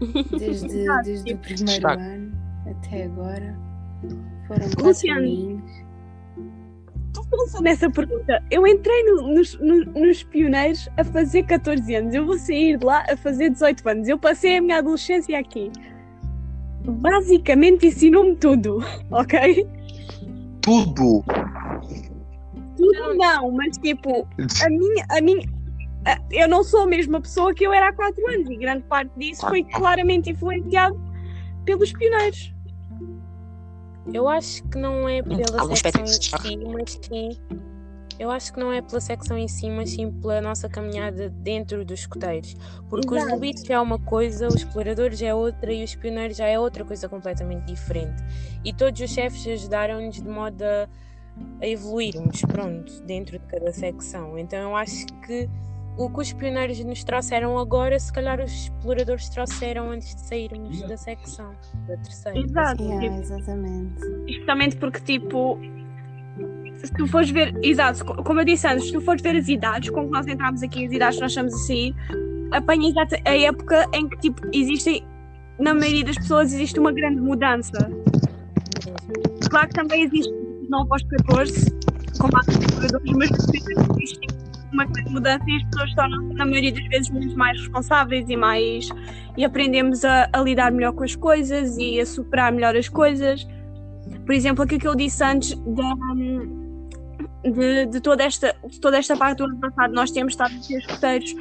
Desde, 0.38 0.86
desde 1.04 1.34
o 1.34 1.38
primeiro 1.38 1.72
Está. 1.72 1.92
ano 1.92 2.32
até 2.66 3.04
agora. 3.04 3.56
Foram 4.46 4.66
quatro 4.70 4.86
Luciano. 4.86 5.62
Pensa 7.30 7.60
nessa 7.62 7.90
pergunta. 7.90 8.42
Eu 8.50 8.66
entrei 8.66 9.02
no- 9.04 9.34
nos, 9.34 9.58
no- 9.60 9.84
nos 9.84 10.22
pioneiros 10.24 10.88
a 10.96 11.04
fazer 11.04 11.44
14 11.44 11.94
anos. 11.94 12.14
Eu 12.14 12.26
vou 12.26 12.38
sair 12.38 12.76
de 12.78 12.84
lá 12.84 13.04
a 13.08 13.16
fazer 13.16 13.50
18 13.50 13.88
anos. 13.88 14.08
Eu 14.08 14.18
passei 14.18 14.56
a 14.56 14.62
minha 14.62 14.78
adolescência 14.78 15.38
aqui. 15.38 15.70
Basicamente 16.84 17.86
ensinou-me 17.86 18.36
tudo, 18.36 18.78
ok? 19.10 19.66
Tudo. 20.62 21.22
Tudo 22.76 23.14
não, 23.16 23.50
mas 23.52 23.76
tipo, 23.78 24.26
a 24.64 24.68
minha, 24.70 25.06
a 25.10 25.20
minha, 25.20 25.46
a- 26.06 26.18
eu 26.30 26.48
não 26.48 26.64
sou 26.64 26.82
a 26.82 26.86
mesma 26.86 27.20
pessoa 27.20 27.54
que 27.54 27.66
eu 27.66 27.72
era 27.72 27.88
há 27.88 27.92
4 27.92 28.26
anos 28.32 28.48
e 28.50 28.56
grande 28.56 28.82
parte 28.84 29.10
disso 29.18 29.46
foi 29.46 29.62
claramente 29.64 30.30
influenciado 30.30 30.98
pelos 31.66 31.92
pioneiros. 31.92 32.54
Eu 34.12 34.28
acho 34.28 34.62
que 34.64 34.78
não 34.78 35.08
é 35.08 35.22
pela 35.22 35.60
Algum 35.60 35.76
secção 35.76 36.04
em 36.04 36.06
si, 36.06 36.56
mas 36.56 36.98
sim. 37.02 37.30
Eu 38.18 38.30
acho 38.30 38.52
que 38.52 38.60
não 38.60 38.70
é 38.70 38.82
pela 38.82 39.00
secção 39.00 39.38
em 39.38 39.48
si, 39.48 39.70
mas 39.70 39.90
sim 39.90 40.10
pela 40.12 40.42
nossa 40.42 40.68
caminhada 40.68 41.30
dentro 41.30 41.84
dos 41.84 42.00
escoteiros. 42.00 42.54
Porque 42.90 43.08
os 43.08 43.16
Exato. 43.16 43.34
lobitos 43.34 43.70
é 43.70 43.80
uma 43.80 43.98
coisa, 43.98 44.46
os 44.46 44.56
exploradores 44.56 45.22
é 45.22 45.34
outra 45.34 45.72
e 45.72 45.82
os 45.82 45.94
pioneiros 45.94 46.36
já 46.36 46.46
é 46.46 46.58
outra 46.58 46.84
coisa 46.84 47.08
completamente 47.08 47.64
diferente. 47.64 48.22
E 48.62 48.74
todos 48.74 49.00
os 49.00 49.10
chefes 49.10 49.46
ajudaram-nos 49.46 50.16
de 50.16 50.28
modo 50.28 50.62
a, 50.62 50.86
a 51.62 51.66
evoluirmos, 51.66 52.42
pronto, 52.42 53.02
dentro 53.04 53.38
de 53.38 53.46
cada 53.46 53.72
secção. 53.72 54.38
Então 54.38 54.58
eu 54.58 54.76
acho 54.76 55.06
que 55.26 55.48
o 56.04 56.10
que 56.10 56.20
os 56.20 56.32
pioneiros 56.32 56.82
nos 56.84 57.04
trouxeram 57.04 57.58
agora, 57.58 57.98
se 57.98 58.12
calhar 58.12 58.40
os 58.40 58.50
exploradores 58.50 59.28
trouxeram 59.28 59.90
antes 59.90 60.14
de 60.14 60.20
sairmos 60.22 60.80
da 60.82 60.96
secção, 60.96 61.50
da 61.86 61.96
terceira. 61.98 62.38
Exato. 62.38 62.82
Yeah, 62.82 63.00
tipo, 63.08 63.20
exatamente. 63.20 64.00
Justamente 64.28 64.76
porque, 64.76 65.00
tipo, 65.00 65.58
se 66.78 66.92
tu 66.94 67.06
fores 67.06 67.30
ver, 67.30 67.54
exato, 67.62 68.04
co- 68.04 68.22
como 68.22 68.40
eu 68.40 68.44
disse 68.44 68.66
antes, 68.66 68.86
se 68.86 68.92
tu 68.92 69.00
fores 69.02 69.20
ver 69.22 69.36
as 69.36 69.48
idades, 69.48 69.90
com 69.90 70.06
que 70.06 70.10
nós 70.10 70.26
entramos 70.26 70.62
aqui, 70.62 70.86
as 70.86 70.92
idades 70.92 71.16
que 71.16 71.22
nós 71.22 71.30
estamos 71.32 71.54
a 71.54 71.58
sair, 71.58 71.94
apanha 72.52 72.88
exato 72.88 73.16
a 73.26 73.36
época 73.38 73.86
em 73.92 74.08
que, 74.08 74.16
tipo, 74.18 74.40
existem, 74.54 75.04
na 75.58 75.74
maioria 75.74 76.04
das 76.04 76.16
pessoas, 76.16 76.52
existe 76.52 76.80
uma 76.80 76.92
grande 76.92 77.20
mudança. 77.20 77.90
Claro 79.50 79.68
que 79.68 79.74
também 79.74 80.02
existe 80.04 80.32
dos 80.32 80.68
9 80.70 80.88
aos 80.92 81.02
14, 81.02 81.70
como 82.18 82.32
há 82.38 82.42
jogadores, 82.50 83.12
mas 83.12 83.30
existe 83.30 84.20
tipo, 84.20 84.39
uma 84.72 84.84
grande 84.84 85.10
mudança 85.10 85.44
e 85.46 85.56
as 85.56 85.64
pessoas 85.64 85.94
tornam 85.94 86.22
na 86.34 86.44
maioria 86.44 86.72
das 86.72 86.86
vezes, 86.88 87.10
muito 87.10 87.36
mais 87.36 87.58
responsáveis 87.60 88.28
e 88.28 88.36
mais. 88.36 88.88
e 89.36 89.44
aprendemos 89.44 90.04
a, 90.04 90.28
a 90.32 90.40
lidar 90.40 90.70
melhor 90.72 90.92
com 90.92 91.04
as 91.04 91.14
coisas 91.16 91.76
e 91.76 92.00
a 92.00 92.06
superar 92.06 92.52
melhor 92.52 92.76
as 92.76 92.88
coisas. 92.88 93.46
Por 94.24 94.34
exemplo, 94.34 94.64
aquilo 94.64 94.80
que 94.80 94.88
eu 94.88 94.94
disse 94.94 95.22
antes 95.24 95.54
da, 95.54 95.94
de, 97.50 97.86
de 97.86 98.00
toda 98.00 98.24
esta, 98.24 98.54
de 98.68 98.80
toda 98.80 98.98
esta 98.98 99.16
parte 99.16 99.38
do 99.38 99.44
ano 99.44 99.58
passado, 99.58 99.92
nós 99.94 100.10
temos 100.10 100.34
estado 100.34 100.54
a 100.54 100.62
ser 100.62 100.78
escuteiros 100.78 101.34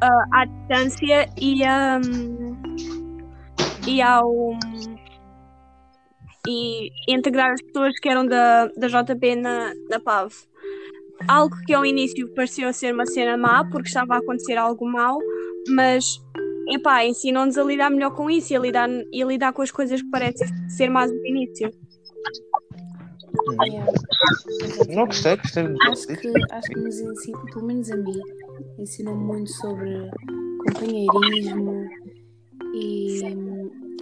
ah, 0.00 0.24
à 0.32 0.44
distância 0.44 1.28
e, 1.40 1.62
um, 1.64 2.56
e 3.86 4.00
ao 4.00 4.58
e 6.48 6.90
integrar 7.08 7.52
as 7.52 7.62
pessoas 7.62 7.98
que 8.00 8.08
eram 8.08 8.26
da, 8.26 8.66
da 8.66 8.88
JP 8.88 9.36
na, 9.36 9.72
na 9.88 10.00
PAV. 10.00 10.32
Algo 11.28 11.56
que 11.66 11.74
ao 11.74 11.84
início 11.84 12.32
pareceu 12.34 12.72
ser 12.72 12.94
uma 12.94 13.06
cena 13.06 13.36
má, 13.36 13.64
porque 13.64 13.88
estava 13.88 14.14
a 14.14 14.18
acontecer 14.18 14.56
algo 14.56 14.86
mau, 14.86 15.18
mas 15.68 16.04
epá, 16.68 17.04
ensinam-nos 17.04 17.58
a 17.58 17.64
lidar 17.64 17.90
melhor 17.90 18.14
com 18.14 18.30
isso 18.30 18.52
e 18.52 18.56
a 18.56 18.60
lidar, 18.60 18.88
e 19.12 19.22
a 19.22 19.26
lidar 19.26 19.52
com 19.52 19.62
as 19.62 19.70
coisas 19.70 20.00
que 20.00 20.10
parecem 20.10 20.48
ser 20.68 20.88
más 20.88 21.10
no 21.10 21.26
início. 21.26 21.70
Yeah. 23.64 23.92
Não 24.88 25.06
gostei, 25.06 25.36
gostei 25.36 25.68
do 25.68 25.76
Acho 25.82 26.06
que, 26.06 26.32
acho 26.50 26.68
que 26.68 26.80
nos 26.80 27.00
ensina, 27.00 27.38
pelo 27.52 27.66
menos 27.66 27.90
a 27.90 27.96
mim, 27.96 28.20
ensinam 28.78 29.16
muito 29.16 29.50
sobre 29.50 30.10
companheirismo 30.66 31.88
e 32.74 33.20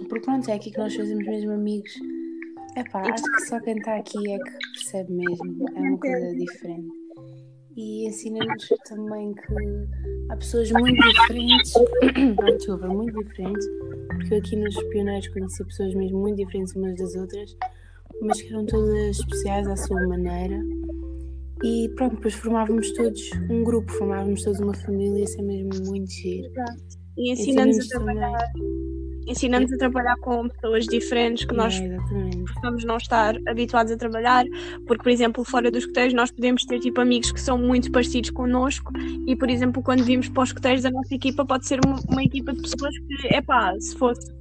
porque 0.07 0.25
pronto, 0.25 0.49
é 0.49 0.53
aqui 0.53 0.71
que 0.71 0.77
nós 0.77 0.95
fazemos 0.95 1.25
mesmo 1.25 1.51
amigos. 1.51 1.91
Epá, 2.75 3.01
acho 3.01 3.23
que 3.23 3.41
só 3.45 3.59
quem 3.59 3.77
está 3.77 3.97
aqui 3.97 4.31
é 4.31 4.37
que 4.37 4.51
percebe 4.73 5.13
mesmo, 5.13 5.65
é 5.75 5.79
uma 5.79 5.97
coisa 5.97 6.35
diferente. 6.35 6.98
E 7.79 8.07
ensina-nos 8.09 8.67
também 8.89 9.33
que 9.33 9.53
há 10.27 10.35
pessoas 10.35 10.69
muito 10.69 11.01
diferentes, 11.01 11.73
desculpa, 12.57 12.87
muito 12.87 13.23
diferentes, 13.23 13.65
porque 14.09 14.33
eu 14.33 14.37
aqui 14.39 14.55
nos 14.57 14.75
pioneiros 14.89 15.29
conheci 15.29 15.63
pessoas 15.63 15.95
mesmo 15.95 16.19
muito 16.19 16.35
diferentes 16.35 16.75
umas 16.75 16.93
das 16.97 17.15
outras, 17.15 17.55
mas 18.21 18.41
que 18.41 18.49
eram 18.49 18.65
todas 18.65 19.17
especiais 19.17 19.65
à 19.65 19.77
sua 19.77 20.05
maneira. 20.09 20.61
E 21.63 21.87
pronto, 21.95 22.17
depois 22.17 22.33
formávamos 22.33 22.91
todos 22.91 23.31
um 23.49 23.63
grupo, 23.63 23.89
formávamos 23.93 24.43
todos 24.43 24.59
uma 24.59 24.73
família, 24.73 25.23
isso 25.23 25.39
é 25.39 25.43
mesmo 25.43 25.85
muito 25.85 26.11
giro. 26.11 26.51
E 27.17 27.31
ensina-nos 27.31 27.79
a 27.79 27.97
trabalhar, 27.97 28.51
ensina-nos 29.29 29.71
a 29.71 29.77
trabalhar 29.77 30.15
com 30.17 30.49
pessoas 30.49 30.85
diferentes 30.85 31.45
que 31.45 31.53
nós 31.53 31.79
exatamente. 31.79 32.53
possamos 32.53 32.83
não 32.83 32.97
estar 32.97 33.35
habituados 33.47 33.91
a 33.91 33.97
trabalhar, 33.97 34.45
porque, 34.87 35.03
por 35.03 35.09
exemplo, 35.09 35.43
fora 35.43 35.69
dos 35.69 35.83
escoteiros, 35.83 36.13
nós 36.13 36.31
podemos 36.31 36.65
ter 36.65 36.79
tipo 36.79 36.99
amigos 36.99 37.31
que 37.31 37.39
são 37.39 37.57
muito 37.57 37.91
parecidos 37.91 38.31
connosco 38.31 38.91
e, 39.27 39.35
por 39.35 39.49
exemplo, 39.49 39.81
quando 39.83 40.03
vimos 40.03 40.27
para 40.29 40.43
os 40.43 40.49
escoteiros, 40.49 40.85
a 40.85 40.91
nossa 40.91 41.13
equipa 41.13 41.45
pode 41.45 41.67
ser 41.67 41.79
uma, 41.85 41.99
uma 42.09 42.23
equipa 42.23 42.51
de 42.53 42.61
pessoas 42.61 42.93
que, 42.97 43.27
é 43.27 43.41
pá, 43.41 43.73
se 43.79 43.95
fosse. 43.95 44.33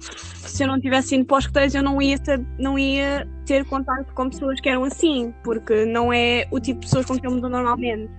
Se 0.00 0.64
eu 0.64 0.68
não 0.68 0.80
tivesse 0.80 1.14
ido 1.14 1.24
para 1.24 1.38
os 1.38 1.44
escoteiros, 1.44 1.74
eu 1.74 1.82
não 1.82 2.00
ia, 2.02 2.18
ter, 2.18 2.44
não 2.58 2.78
ia 2.78 3.26
ter 3.46 3.64
contato 3.64 4.12
com 4.12 4.28
pessoas 4.28 4.60
que 4.60 4.68
eram 4.68 4.84
assim, 4.84 5.32
porque 5.42 5.86
não 5.86 6.12
é 6.12 6.46
o 6.50 6.60
tipo 6.60 6.80
de 6.80 6.86
pessoas 6.86 7.06
com 7.06 7.18
que 7.18 7.26
eu 7.26 7.30
me 7.30 7.40
dou 7.40 7.48
normalmente. 7.48 8.10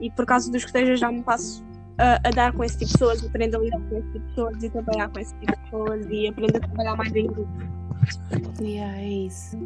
E 0.00 0.10
por 0.10 0.26
causa 0.26 0.50
dos 0.50 0.62
escoteiros, 0.62 0.90
eu 0.90 0.96
já 0.96 1.10
me 1.10 1.22
passo 1.22 1.64
a, 1.98 2.20
a 2.24 2.30
dar 2.30 2.52
com 2.52 2.64
esse 2.64 2.78
tipo 2.78 2.86
de 2.86 2.92
pessoas, 2.98 3.24
aprendo 3.24 3.56
a 3.56 3.60
lidar 3.60 3.80
com 3.80 3.96
esse 3.98 4.06
tipo 4.12 4.18
de 4.18 4.24
pessoas 4.28 4.62
e 4.62 4.70
trabalhar 4.70 5.08
com 5.08 5.20
esse 5.20 5.34
tipo 5.34 5.52
de 5.52 5.58
pessoas 5.62 6.06
e 6.10 6.28
aprendo 6.28 6.56
a 6.56 6.60
trabalhar 6.60 6.96
mais 6.96 7.14
em 7.14 7.26
grupo. 7.26 7.48
Yeah, 8.60 8.98
é 8.98 9.08
isso. 9.08 9.58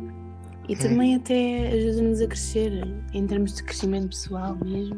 E 0.68 0.76
também 0.76 1.14
até 1.14 1.68
ajuda-nos 1.68 2.20
a 2.20 2.26
crescer 2.26 2.87
em 3.14 3.26
termos 3.26 3.54
de 3.54 3.62
crescimento 3.62 4.08
pessoal 4.08 4.56
mesmo. 4.62 4.97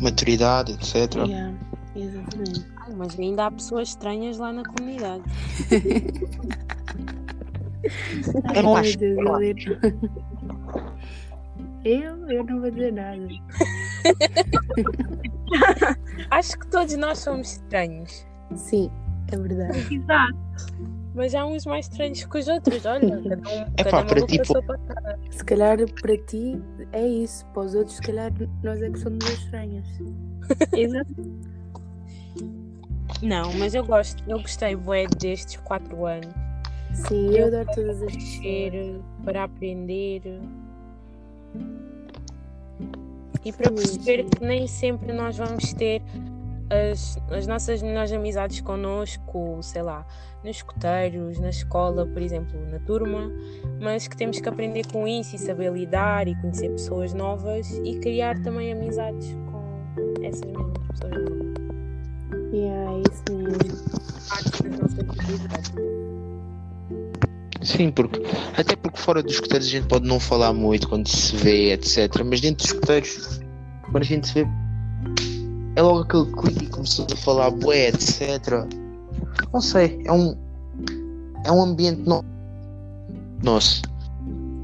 Maturidade, 0.00 0.72
etc. 0.72 1.14
Yeah, 1.26 1.54
exatamente. 1.96 2.66
Ai, 2.76 2.94
mas 2.94 3.18
ainda 3.18 3.46
há 3.46 3.50
pessoas 3.50 3.88
estranhas 3.88 4.36
lá 4.38 4.52
na 4.52 4.62
comunidade. 4.64 5.24
Eu 8.54 8.62
não 8.62 8.76
Ai, 8.76 8.82
acho. 8.82 8.98
meu 8.98 9.38
Deus, 9.38 9.64
eu, 11.84 12.00
eu, 12.00 12.30
eu 12.30 12.44
não 12.44 12.60
vou 12.60 12.70
dizer 12.70 12.92
nada. 12.92 13.26
Acho 16.30 16.58
que 16.58 16.66
todos 16.68 16.94
nós 16.96 17.18
somos 17.18 17.52
estranhos. 17.52 18.26
Sim, 18.54 18.90
é 19.32 19.36
verdade. 19.36 19.94
Exato. 19.94 20.38
Mas 21.14 21.34
há 21.34 21.44
uns 21.44 21.66
mais 21.66 21.86
estranhos 21.86 22.24
que 22.24 22.38
os 22.38 22.48
outros, 22.48 22.86
olha. 22.86 23.20
Cada 23.22 23.36
um, 23.36 23.62
Epá, 23.76 23.90
cada 23.90 24.06
para 24.06 24.26
ti, 24.26 24.40
patada. 24.66 25.18
Se 25.30 25.44
calhar 25.44 25.78
para 26.00 26.16
ti 26.18 26.60
é 26.92 27.06
isso, 27.06 27.44
para 27.46 27.62
os 27.62 27.74
outros, 27.74 27.96
se 27.96 28.02
calhar 28.02 28.32
nós 28.62 28.80
é 28.82 28.90
que 28.90 28.98
somos 28.98 29.24
as 29.24 29.32
estranhas. 29.32 29.86
Exato. 30.72 31.10
Não, 33.22 33.52
mas 33.54 33.74
eu 33.74 33.84
gosto, 33.84 34.22
eu 34.28 34.40
gostei 34.40 34.76
bué 34.76 35.06
destes 35.18 35.56
quatro 35.56 36.06
anos. 36.06 36.32
Sim, 36.92 37.30
eu 37.30 37.48
adoro 37.48 37.68
todas 37.74 38.02
as 38.02 38.12
Crescer, 38.12 39.00
para 39.24 39.44
aprender. 39.44 40.22
E 43.44 43.52
para 43.52 43.70
perceber 43.70 44.24
que 44.24 44.44
nem 44.44 44.66
sempre 44.66 45.12
nós 45.12 45.36
vamos 45.36 45.72
ter 45.72 46.02
as, 46.70 47.18
as 47.30 47.46
nossas 47.46 47.82
melhores 47.82 48.12
amizades 48.12 48.60
connosco, 48.60 49.58
sei 49.62 49.82
lá, 49.82 50.06
nos 50.44 50.56
escuteiros, 50.56 51.38
na 51.38 51.50
escola, 51.50 52.06
por 52.06 52.20
exemplo, 52.20 52.60
na 52.70 52.78
turma, 52.80 53.30
mas 53.80 54.06
que 54.06 54.16
temos 54.16 54.40
que 54.40 54.48
aprender 54.48 54.86
com 54.92 55.06
isso 55.06 55.36
e 55.36 55.38
saber 55.38 55.72
lidar 55.72 56.28
e 56.28 56.34
conhecer 56.40 56.70
pessoas 56.70 57.12
novas 57.14 57.70
e 57.84 57.98
criar 57.98 58.40
também 58.42 58.72
amizades 58.72 59.34
com 59.50 60.24
essas 60.24 60.42
mesmas 60.42 60.88
pessoas 60.88 61.12
novas. 61.12 61.48
Yeah, 62.52 62.92
é 62.92 63.02
isso 63.10 63.22
mesmo. 63.36 63.98
Parte 64.28 64.62
das 64.62 64.78
nossas. 64.78 66.07
Sim, 67.62 67.90
porque 67.90 68.20
até 68.56 68.76
porque 68.76 68.98
fora 68.98 69.22
dos 69.22 69.34
escuteiros 69.34 69.66
a 69.66 69.70
gente 69.70 69.86
pode 69.86 70.06
não 70.06 70.20
falar 70.20 70.52
muito 70.52 70.88
quando 70.88 71.08
se 71.08 71.34
vê, 71.36 71.72
etc. 71.72 72.22
Mas 72.24 72.40
dentro 72.40 72.58
dos 72.58 72.66
escuteiros, 72.66 73.40
quando 73.90 74.02
a 74.02 74.06
gente 74.06 74.28
se 74.28 74.34
vê, 74.34 74.46
é 75.76 75.82
logo 75.82 76.00
aquele 76.00 76.32
clique 76.32 76.64
e 76.64 76.68
começamos 76.68 77.12
a 77.12 77.16
falar 77.16 77.50
bué, 77.50 77.88
etc. 77.88 78.66
Não 79.52 79.60
sei, 79.60 80.00
é 80.04 80.12
um 80.12 80.36
é 81.44 81.52
um 81.52 81.62
ambiente 81.62 82.02
no... 82.02 82.24
nosso. 83.42 83.82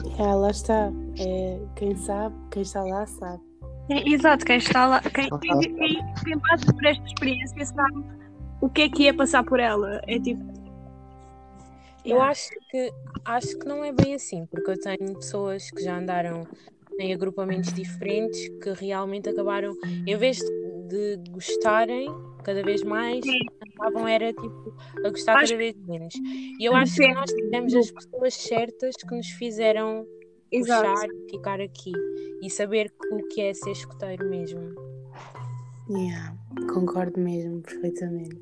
Yeah, 0.05 0.35
lá 0.35 0.51
está. 0.51 0.93
É, 1.19 1.59
quem 1.77 1.97
sabe, 1.97 2.35
quem 2.51 2.63
está 2.63 2.83
lá 2.83 3.07
sabe. 3.07 3.41
É, 3.89 4.09
Exato, 4.09 4.45
quem 4.45 4.57
está 4.57 4.87
lá, 4.87 5.01
quem, 5.01 5.29
quem, 5.41 5.61
quem, 5.61 6.15
quem 6.25 6.39
passa 6.39 6.73
por 6.73 6.87
esta 6.87 7.05
experiência 7.05 7.67
sabe 7.67 8.05
o 8.61 8.69
que 8.69 8.83
é 8.83 8.89
que 8.89 9.09
é 9.09 9.13
passar 9.13 9.45
por 9.45 9.61
ela. 9.61 10.01
É 10.07 10.19
tipo. 10.19 10.54
Eu 12.05 12.21
acho 12.21 12.51
que 12.71 12.93
acho 13.25 13.59
que 13.59 13.67
não 13.67 13.85
é 13.85 13.91
bem 13.93 14.15
assim, 14.15 14.47
porque 14.47 14.71
eu 14.71 14.79
tenho 14.79 15.15
pessoas 15.17 15.71
que 15.71 15.83
já 15.83 15.99
andaram 15.99 16.47
em 16.99 17.13
agrupamentos 17.13 17.73
diferentes 17.73 18.49
que 18.63 18.71
realmente 18.73 19.29
acabaram, 19.29 19.75
em 20.07 20.17
vez 20.17 20.39
de, 20.39 21.17
de 21.17 21.31
gostarem 21.31 22.09
cada 22.45 22.63
vez 22.63 22.83
mais, 22.83 23.25
acabavam 23.61 24.07
era 24.07 24.33
tipo 24.33 24.75
a 25.05 25.09
gostar 25.11 25.33
Acho- 25.39 25.53
cada 25.53 25.57
vez 25.57 25.75
menos. 25.77 26.15
E 26.61 26.65
eu 26.67 26.75
acho 26.75 26.95
que 26.95 27.15
nós 27.15 27.31
tivemos 27.33 27.75
as 27.75 27.91
pessoas 27.91 28.35
certas 28.35 28.95
que 28.97 29.15
nos 29.17 29.29
fizeram 29.31 30.07
Exato. 30.53 30.89
puxar 30.93 31.09
e 31.09 31.31
ficar 31.31 31.61
aqui 31.61 31.93
e 32.43 32.51
saber 32.51 32.93
o 33.11 33.27
que 33.29 33.41
é 33.41 33.55
ser 33.55 33.71
escuteiro 33.73 34.29
mesmo. 34.29 34.75
Yeah, 35.89 36.37
concordo 36.73 37.19
mesmo, 37.21 37.61
perfeitamente. 37.63 38.41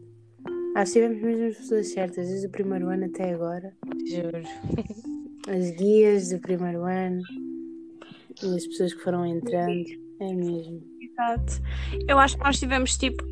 Que 0.75 0.85
tivemos 0.85 1.23
mesmo 1.23 1.47
as 1.47 1.57
pessoas 1.57 1.89
certas, 1.93 2.29
desde 2.29 2.47
o 2.47 2.51
primeiro 2.51 2.89
ano 2.89 3.05
até 3.05 3.33
agora. 3.33 3.73
Juro. 4.09 4.43
As 5.49 5.71
guias 5.73 6.31
do 6.31 6.39
primeiro 6.41 6.85
ano 6.85 7.23
e 8.43 8.57
as 8.57 8.67
pessoas 8.67 8.95
que 8.95 9.03
foram 9.03 9.27
entrando. 9.27 9.85
É 10.21 10.33
mesmo. 10.33 10.83
Exato. 11.01 11.63
Eu 12.09 12.19
acho 12.19 12.37
que 12.37 12.45
nós 12.45 12.59
tivemos 12.59 12.97
tipo. 12.97 13.25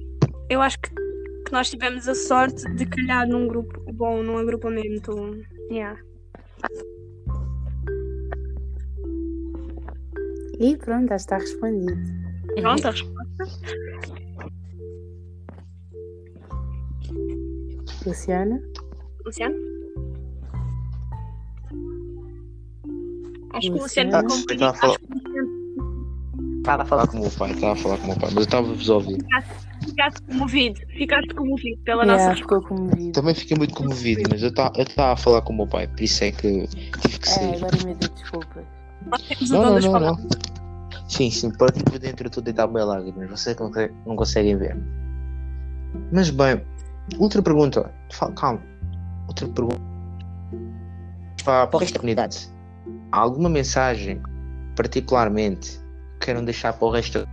Eu 0.49 0.61
acho 0.61 0.78
que, 0.80 0.90
que 0.90 1.52
nós 1.52 1.70
tivemos 1.70 2.09
a 2.09 2.14
sorte 2.14 2.68
de 2.75 2.85
calhar 2.87 3.28
num 3.28 3.47
grupo 3.47 3.80
bom, 3.92 4.23
num 4.23 4.37
agrupamento. 4.37 5.12
Yeah. 5.70 5.99
E 10.59 10.76
pronto, 10.76 11.09
já 11.09 11.16
está 11.16 11.38
respondido. 11.38 11.97
Pronto, 12.61 12.87
a 12.87 12.90
resposta. 12.90 14.19
Luciana? 18.06 18.60
Luciano? 19.24 19.54
Acho 23.52 23.70
que 23.72 23.78
o 23.78 23.82
Luciano? 23.82 24.10
Ah, 24.14 24.20
a 24.70 24.74
falar, 24.74 24.92
acho 24.92 25.00
que 25.00 25.06
o 25.06 25.14
Luciano 25.14 25.60
estava 26.60 26.82
a 26.82 26.86
falar 26.86 27.06
com 27.08 27.16
o 27.16 27.20
meu 27.22 27.30
pai, 27.30 27.50
estava 27.52 27.72
a 27.72 27.76
falar 27.76 27.96
com 27.98 28.04
o 28.04 28.06
meu 28.08 28.16
pai, 28.16 28.28
mas 28.30 28.36
eu 28.36 28.42
estava 28.42 28.68
a 28.70 28.72
vos 28.74 28.88
ouvir. 28.88 29.18
ficaste 29.84 30.22
comovido. 30.22 30.80
Ficaste 30.88 31.34
comovido 31.34 31.82
pela 31.84 32.04
Yeah, 32.04 32.24
nossa 32.28 32.36
ficou 32.40 32.62
comovido. 32.62 33.12
Também 33.12 33.34
fiquei 33.34 33.56
muito 33.56 33.74
comovido, 33.74 34.22
mas 34.30 34.42
eu 34.42 34.48
estava 34.50 35.12
a 35.12 35.16
falar 35.16 35.42
com 35.42 35.52
o 35.52 35.56
meu 35.56 35.66
pai, 35.66 35.88
por 35.88 36.00
isso 36.00 36.22
é 36.24 36.30
que 36.32 36.66
tive 37.00 37.18
que 37.18 37.28
É, 37.28 37.32
sair. 37.32 37.56
agora 37.56 37.76
me 37.84 37.94
dê 37.94 38.08
desculpas. 38.08 38.64
Nós 39.06 39.22
temos 39.22 39.50
o 39.50 39.54
Não, 39.54 39.60
dom 39.60 39.66
não, 39.68 39.74
das 39.74 39.84
não, 39.84 39.92
palavras. 39.92 40.24
não. 40.24 41.08
Sim, 41.08 41.30
sim, 41.30 41.48
aqui 41.48 41.82
por 41.82 41.98
dentro 41.98 42.24
eu 42.24 42.28
estou 42.28 42.42
deitado 42.42 42.72
bem 42.72 42.84
lágrimas, 42.84 43.28
vocês 43.30 43.56
não 44.06 44.14
conseguem 44.16 44.56
ver. 44.56 44.76
Mas 46.12 46.30
bem, 46.30 46.62
outra 47.18 47.42
pergunta. 47.42 47.92
Calma. 48.37 48.61
Outra 49.29 49.49
pergunta. 49.49 49.81
Para 51.44 51.66
para 51.66 51.85
esta 51.85 51.99
comunidade. 51.99 52.51
Há 53.12 53.18
alguma 53.18 53.49
mensagem, 53.49 54.20
particularmente, 54.77 55.81
que 56.18 56.27
queiram 56.27 56.44
deixar 56.44 56.73
para 56.73 56.87
o 56.87 56.90
resto 56.90 57.27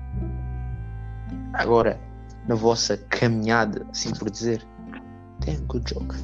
agora 1.53 1.99
na 2.47 2.55
vossa 2.55 2.97
caminhada, 3.09 3.85
assim 3.91 4.13
por 4.13 4.29
dizer? 4.29 4.65
Damn, 5.45 5.65
good 5.67 5.93
joke. 5.93 6.15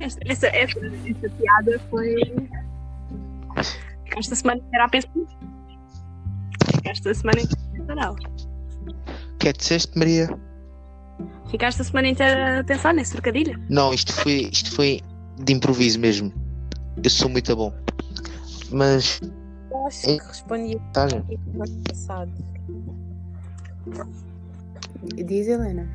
Esta, 0.00 0.20
essa, 0.26 0.46
essa, 0.48 0.78
essa 0.78 1.30
piada 1.30 1.78
foi. 1.90 2.16
Esta 4.16 4.34
semana 4.34 4.60
inteira 4.60 4.84
a 4.84 4.88
pensar. 4.88 5.10
Esta 6.84 7.14
semana 7.14 7.40
inteira 7.40 7.62
a 7.68 7.76
pensar 7.76 7.94
nela. 7.94 8.16
O 9.34 9.38
que 9.38 9.48
é 9.48 9.52
disseste, 9.52 9.98
Maria? 9.98 10.28
Ficaste 11.52 11.82
a 11.82 11.84
semana 11.84 12.08
inteira 12.08 12.60
a 12.60 12.64
pensar 12.64 12.92
nesse 12.94 13.12
trocadilho. 13.12 13.60
Não, 13.68 13.92
isto 13.92 14.12
foi, 14.12 14.48
isto 14.50 14.72
foi 14.74 15.00
de 15.38 15.52
improviso 15.52 16.00
mesmo. 16.00 16.32
Eu 17.04 17.10
sou 17.10 17.28
muito 17.28 17.54
bom. 17.54 17.72
Mas, 18.70 19.20
Eu 19.70 19.86
acho 19.86 20.00
que 20.02 20.26
respondi 20.26 20.80
tá, 20.94 21.06
no 21.06 21.62
ano 21.62 21.82
passado. 21.86 22.32
Diz 25.14 25.46
Helena. 25.46 25.86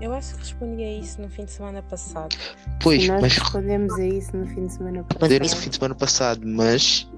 Eu 0.00 0.12
acho 0.14 0.34
que 0.34 0.40
respondi 0.40 0.82
a 0.82 0.98
isso 0.98 1.20
no 1.22 1.28
fim 1.28 1.44
de 1.44 1.52
semana 1.52 1.82
passado. 1.82 2.34
pois, 2.82 3.06
nós 3.06 3.20
mas 3.20 3.36
respondemos 3.36 3.94
a 3.94 4.04
isso 4.06 4.36
no 4.36 4.46
fim 4.46 4.66
de 4.66 4.72
semana 4.72 5.04
responderam 5.08 5.44
isso 5.46 5.54
no 5.54 5.60
passado. 5.60 5.62
fim 5.62 5.70
de 5.70 5.76
semana 5.76 5.94
passado, 5.94 6.42
mas 6.46 7.08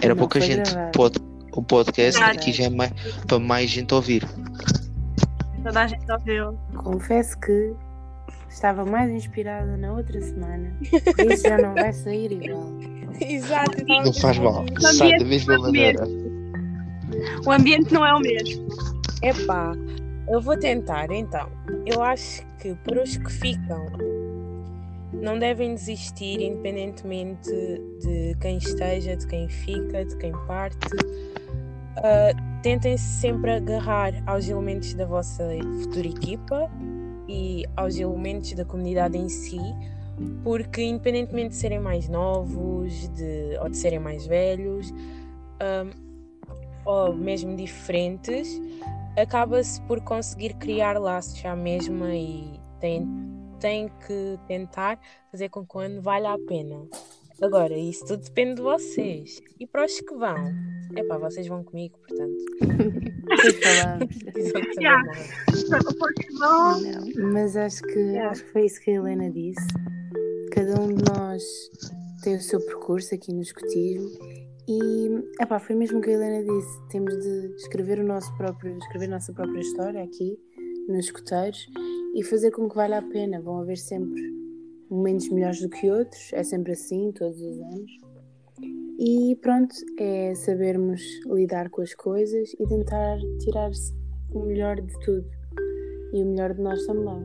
era 0.00 0.14
Não 0.14 0.18
pouca 0.18 0.40
gente. 0.40 0.70
gravado. 0.72 1.20
O 1.52 1.62
podcast 1.62 2.22
aqui 2.22 2.52
já 2.52 2.64
é 2.64 2.70
mais, 2.70 2.92
para 3.26 3.38
mais 3.38 3.70
gente 3.70 3.94
ouvir. 3.94 4.26
Toda 5.66 5.82
a 5.82 5.86
gente 5.88 6.12
ouviu. 6.12 6.56
Confesso 6.76 7.36
que 7.40 7.74
estava 8.48 8.84
mais 8.84 9.10
inspirada 9.10 9.76
na 9.76 9.94
outra 9.94 10.20
semana. 10.20 10.78
Por 11.16 11.32
isso 11.32 11.42
já 11.42 11.58
não 11.58 11.74
vai 11.74 11.92
sair 11.92 12.30
igual. 12.30 12.68
Exato. 13.20 13.84
Não 13.84 14.12
faz 14.12 14.38
mal, 14.38 14.64
sai 14.78 15.18
da 15.18 15.24
mesma 15.24 15.54
não 15.54 15.62
maneira. 15.62 16.06
O 17.44 17.50
ambiente 17.50 17.92
não 17.92 18.06
é 18.06 18.14
o 18.14 18.20
mesmo. 18.20 18.68
Epá, 19.24 19.72
eu 20.28 20.40
vou 20.40 20.56
tentar 20.56 21.10
então. 21.10 21.50
Eu 21.84 22.00
acho 22.00 22.46
que 22.60 22.72
para 22.84 23.02
os 23.02 23.16
que 23.16 23.32
ficam 23.32 23.86
não 25.14 25.36
devem 25.36 25.74
desistir, 25.74 26.42
independentemente 26.42 27.50
de 27.50 28.36
quem 28.40 28.58
esteja, 28.58 29.16
de 29.16 29.26
quem 29.26 29.48
fica, 29.48 30.04
de 30.04 30.16
quem 30.18 30.30
parte. 30.46 30.78
Ah, 31.96 32.30
tentem 32.66 32.98
sempre 32.98 33.52
agarrar 33.52 34.12
aos 34.26 34.48
elementos 34.48 34.92
da 34.94 35.06
vossa 35.06 35.46
futura 35.84 36.08
equipa 36.08 36.68
e 37.28 37.64
aos 37.76 37.96
elementos 37.96 38.54
da 38.54 38.64
comunidade 38.64 39.16
em 39.16 39.28
si, 39.28 39.60
porque 40.42 40.82
independentemente 40.82 41.50
de 41.50 41.54
serem 41.54 41.78
mais 41.78 42.08
novos 42.08 43.08
de, 43.10 43.56
ou 43.62 43.68
de 43.68 43.76
serem 43.76 44.00
mais 44.00 44.26
velhos, 44.26 44.92
ah, 45.60 45.88
ou 46.84 47.14
mesmo 47.14 47.54
diferentes, 47.54 48.60
acaba-se 49.16 49.80
por 49.82 50.00
conseguir 50.00 50.54
criar 50.54 50.98
laços 50.98 51.44
à 51.44 51.54
mesma 51.54 52.16
e 52.16 52.58
tem, 52.80 53.06
tem 53.60 53.88
que 54.04 54.40
tentar 54.48 54.98
fazer 55.30 55.50
com 55.50 55.64
que 55.64 56.00
valha 56.00 56.32
a 56.32 56.38
pena. 56.48 56.84
Agora, 57.42 57.76
isso 57.76 58.06
tudo 58.06 58.22
depende 58.22 58.56
de 58.56 58.62
vocês. 58.62 59.42
E 59.60 59.66
para 59.66 59.84
os 59.84 60.00
que 60.00 60.14
vão, 60.14 60.36
é 60.96 61.02
pá, 61.04 61.18
vocês 61.18 61.46
vão 61.46 61.62
comigo, 61.62 61.98
portanto. 61.98 62.36
Yeah. 64.78 65.02
Não, 66.38 67.32
mas 67.32 67.56
acho 67.56 67.82
que, 67.82 67.98
Yeah. 67.98 68.30
acho 68.30 68.44
que 68.44 68.52
foi 68.52 68.66
isso 68.66 68.80
que 68.80 68.90
a 68.92 68.94
Helena 68.94 69.30
disse. 69.30 69.66
Cada 70.52 70.80
um 70.80 70.94
de 70.94 71.02
nós 71.10 71.42
tem 72.22 72.36
o 72.36 72.40
seu 72.40 72.60
percurso 72.64 73.14
aqui 73.14 73.32
no 73.32 73.42
escotismo 73.42 74.08
e 74.68 75.08
epá, 75.40 75.58
foi 75.58 75.74
mesmo 75.74 75.98
o 75.98 76.02
que 76.02 76.10
a 76.10 76.12
Helena 76.12 76.42
disse. 76.42 76.88
Temos 76.88 77.14
de 77.14 77.54
escrever 77.56 77.98
o 77.98 78.04
nosso 78.04 78.34
próprio, 78.36 78.78
escrever 78.78 79.06
a 79.06 79.10
nossa 79.10 79.32
própria 79.32 79.60
história 79.60 80.02
aqui 80.02 80.38
nos 80.88 81.06
escuteiros 81.06 81.66
e 82.14 82.22
fazer 82.22 82.52
com 82.52 82.68
que 82.68 82.76
valha 82.76 82.98
a 82.98 83.02
pena. 83.02 83.40
Vão 83.40 83.60
haver 83.60 83.76
sempre 83.76 84.35
momentos 84.90 85.28
melhores 85.30 85.60
do 85.60 85.68
que 85.68 85.90
outros, 85.90 86.32
é 86.32 86.42
sempre 86.42 86.72
assim, 86.72 87.12
todos 87.12 87.40
os 87.40 87.58
anos. 87.58 87.90
E 88.98 89.36
pronto, 89.42 89.74
é 89.98 90.34
sabermos 90.34 91.02
lidar 91.26 91.68
com 91.68 91.82
as 91.82 91.94
coisas 91.94 92.54
e 92.58 92.66
tentar 92.66 93.18
tirar-se 93.40 93.92
o 94.32 94.40
melhor 94.40 94.80
de 94.80 94.98
tudo. 95.00 95.26
E 96.12 96.22
o 96.22 96.26
melhor 96.26 96.54
de 96.54 96.62
nós 96.62 96.84
também. 96.86 97.24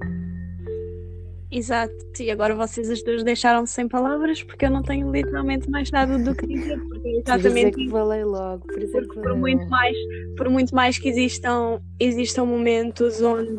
Exato, 1.51 1.93
e 2.21 2.31
agora 2.31 2.55
vocês 2.55 2.89
as 2.89 3.03
duas 3.03 3.23
deixaram-me 3.23 3.67
sem 3.67 3.85
palavras 3.85 4.41
porque 4.41 4.65
eu 4.65 4.69
não 4.69 4.81
tenho 4.81 5.11
literalmente 5.11 5.69
mais 5.69 5.91
nada 5.91 6.17
do 6.17 6.33
que 6.33 6.47
dizer. 6.47 6.79
Porque 6.79 6.97
é 6.97 7.01
Por 7.01 7.07
isso 7.09 7.29
é 7.29 7.35
exatamente 7.35 7.75
que 7.75 7.89
falei 7.89 8.23
logo. 8.23 8.65
Por 8.67 8.81
isso 8.81 8.97
é 8.97 9.01
que 9.01 9.07
por 9.07 9.35
muito 9.35 9.67
mais 9.67 9.97
por 10.37 10.49
muito 10.49 10.73
mais 10.73 10.97
que 10.97 11.09
existam 11.09 11.81
existam 11.99 12.45
momentos 12.45 13.21
onde 13.21 13.51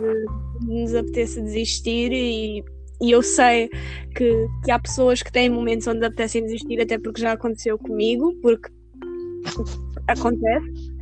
nos 0.67 0.95
apeteça 0.95 1.43
desistir 1.43 2.12
e, 2.12 2.65
e 3.03 3.11
eu 3.11 3.23
sei 3.23 3.69
que, 4.17 4.47
que 4.65 4.71
há 4.71 4.79
pessoas 4.79 5.23
que 5.23 5.33
têm 5.33 5.51
momentos 5.51 5.87
onde 5.87 6.05
apetecem 6.05 6.45
desistir 6.45 6.81
até 6.81 6.99
porque 6.99 7.21
já 7.21 7.33
aconteceu 7.33 7.79
comigo 7.79 8.35
porque 8.41 8.71
acontece 10.07 10.93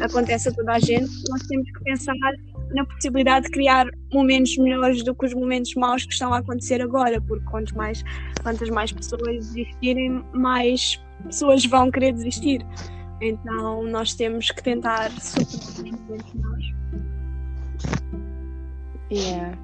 acontece 0.00 0.48
a 0.48 0.52
toda 0.52 0.72
a 0.72 0.78
gente 0.78 1.10
nós 1.28 1.42
temos 1.46 1.70
que 1.70 1.84
pensar 1.84 2.14
na 2.74 2.84
possibilidade 2.86 3.46
de 3.46 3.52
criar 3.52 3.86
momentos 4.12 4.56
melhores 4.56 5.04
do 5.04 5.14
que 5.14 5.26
os 5.26 5.34
momentos 5.34 5.74
maus 5.74 6.04
que 6.04 6.12
estão 6.12 6.32
a 6.32 6.38
acontecer 6.38 6.80
agora 6.80 7.20
porque 7.20 7.44
quantos 7.44 7.72
mais 7.74 8.02
quantas 8.42 8.70
mais 8.70 8.90
pessoas 8.90 9.48
desistirem 9.52 10.24
mais 10.32 11.00
pessoas 11.24 11.64
vão 11.66 11.90
querer 11.90 12.12
desistir 12.12 12.64
então 13.20 13.82
nós 13.84 14.14
temos 14.14 14.50
que 14.50 14.62
tentar 14.62 15.10
superar 15.10 15.84
os 15.84 16.00
momentos 16.00 16.34
maus. 16.34 16.74
Yeah. 19.10 19.63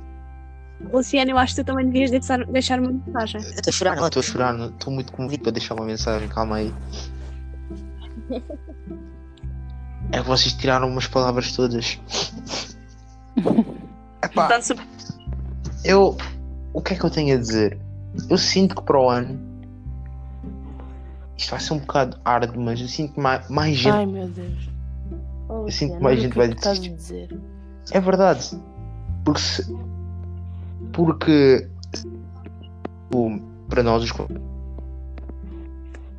Luciana, 0.92 1.30
eu 1.30 1.38
acho 1.38 1.54
que 1.54 1.62
tu 1.62 1.66
também 1.66 1.86
devias 1.86 2.10
deixar, 2.10 2.44
deixar 2.46 2.80
uma 2.80 2.90
mensagem. 2.92 3.40
Eu 3.42 3.50
estou 3.50 3.70
a 3.70 3.72
chorar, 3.72 3.96
não, 3.96 4.06
estou 4.06 4.20
a 4.20 4.22
chorar, 4.22 4.58
estou 4.58 4.92
muito 4.92 5.12
comovido 5.12 5.42
para 5.42 5.52
deixar 5.52 5.74
uma 5.74 5.84
mensagem, 5.84 6.28
calma 6.28 6.56
aí. 6.56 6.74
É 10.12 10.20
que 10.20 10.26
vocês 10.26 10.52
tiraram 10.54 10.88
umas 10.88 11.06
palavras 11.06 11.52
todas. 11.54 12.00
Epá, 14.24 14.60
se- 14.60 14.74
eu. 15.84 16.16
O 16.72 16.82
que 16.82 16.94
é 16.94 16.96
que 16.96 17.04
eu 17.04 17.10
tenho 17.10 17.36
a 17.36 17.38
dizer? 17.38 17.78
Eu 18.28 18.36
sinto 18.36 18.74
que 18.74 18.82
para 18.82 19.00
o 19.00 19.08
ano. 19.08 19.38
Isto 21.36 21.50
vai 21.52 21.60
ser 21.60 21.72
um 21.74 21.78
bocado 21.78 22.18
árduo, 22.24 22.60
mas 22.60 22.80
eu 22.80 22.88
sinto 22.88 23.14
que 23.14 23.20
mais, 23.20 23.48
mais 23.48 23.76
gente. 23.76 23.94
Ai 23.94 24.06
meu 24.06 24.28
Deus. 24.28 24.68
Oh, 25.48 25.66
Eu 25.66 25.70
sinto 25.70 25.96
que 25.96 26.02
mais 26.02 26.20
gente 26.20 26.32
que 26.32 26.40
é 26.40 26.46
vai 26.46 26.54
desistir. 26.56 26.90
dizer. 26.94 27.40
É 27.92 28.00
verdade. 28.00 28.60
Porque 29.24 29.40
se. 29.40 29.62
Porque. 31.04 31.66
o- 33.14 33.38
para 33.68 33.82
nós 33.82 34.02
os. 34.02 34.12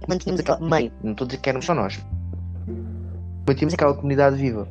Mantínhamos 0.07 0.39
aquela 0.41 0.59
meio. 0.59 0.91
Não 1.03 1.11
estou 1.11 1.25
a 1.25 1.27
dizer 1.27 1.41
que 1.41 1.49
éramos 1.49 1.65
só 1.65 1.75
nós. 1.75 1.99
Mantínhamos 3.47 3.73
aquela 3.73 3.93
comunidade 3.93 4.35
viva. 4.37 4.67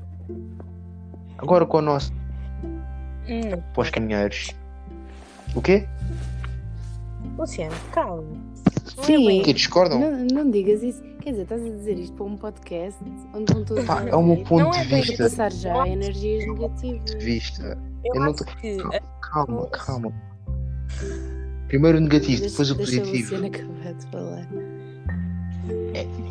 Agora 1.39 1.65
com 1.67 1.79
o 1.79 1.83
nosso. 1.83 2.13
Não, 3.29 3.61
para 3.73 3.83
os 3.83 3.91
caminheiros. 3.91 4.51
O 5.55 5.63
quê? 5.63 5.87
Luciano, 7.39 7.75
calma. 7.93 8.23
Não 8.97 9.03
é 9.03 9.07
Sim. 9.07 9.43
Que 9.43 9.53
discordam? 9.53 9.99
Não, 10.01 10.27
não 10.45 10.51
digas 10.51 10.83
isso. 10.83 11.03
Quer 11.21 11.31
dizer, 11.33 11.43
estás 11.43 11.61
a 11.63 11.69
dizer 11.69 11.99
isto 11.99 12.17
para 12.17 12.25
um 12.27 12.37
podcast 12.37 12.99
onde 13.35 13.53
vão 13.53 13.65
todos 13.65 13.85
Pá, 13.85 14.03
é 14.05 14.15
o 14.17 14.23
meu 14.23 14.37
ponto 14.39 14.65
Não 14.65 14.71
de 14.71 14.79
é 14.79 14.85
vista. 14.85 15.23
passar 15.25 15.53
já 15.53 15.87
energias 15.87 16.47
negativas. 16.47 17.05
De 17.11 17.17
vista. 17.19 17.79
Eu, 18.05 18.15
Eu 18.15 18.21
não 18.23 18.33
tô- 18.33 18.45
que 18.47 18.79
Calma, 19.33 19.69
calma. 19.69 20.13
Primeiro 21.69 21.99
o 21.99 22.01
negativo, 22.01 22.43
depois 22.43 22.71
o 22.71 22.77
positivo. 22.77 23.37
Falar. 24.11 24.49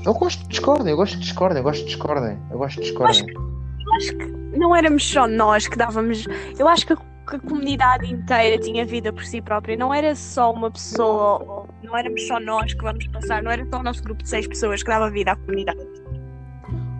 Eu 0.05 0.13
gosto 0.13 0.41
de 0.43 0.49
discordem, 0.49 0.91
eu 0.91 0.97
gosto 0.97 1.13
de 1.13 1.21
discordem, 1.21 1.57
eu 1.57 1.63
gosto 1.63 1.79
de 1.81 1.85
discordem, 1.87 2.37
eu 2.51 2.57
gosto 2.57 2.75
de 2.77 2.81
discordem. 2.87 3.25
eu 3.29 3.93
acho 3.93 4.17
que 4.17 4.25
não 4.57 4.75
éramos 4.75 5.09
só 5.09 5.27
nós 5.27 5.67
que 5.67 5.77
dávamos. 5.77 6.25
Eu 6.57 6.67
acho 6.67 6.85
que 6.85 6.93
a, 6.93 6.97
que 6.97 7.35
a 7.37 7.39
comunidade 7.39 8.11
inteira 8.11 8.57
tinha 8.59 8.85
vida 8.85 9.13
por 9.13 9.23
si 9.23 9.41
própria. 9.41 9.77
Não 9.77 9.93
era 9.93 10.13
só 10.13 10.51
uma 10.51 10.69
pessoa, 10.69 11.67
não 11.83 11.97
éramos 11.97 12.27
só 12.27 12.39
nós 12.39 12.73
que 12.73 12.83
vamos 12.83 13.07
passar, 13.07 13.41
não 13.41 13.51
era 13.51 13.65
só 13.69 13.79
o 13.79 13.83
nosso 13.83 14.03
grupo 14.03 14.23
de 14.23 14.29
seis 14.29 14.45
pessoas 14.45 14.83
que 14.83 14.89
dava 14.89 15.09
vida 15.09 15.31
à 15.31 15.35
comunidade. 15.37 15.79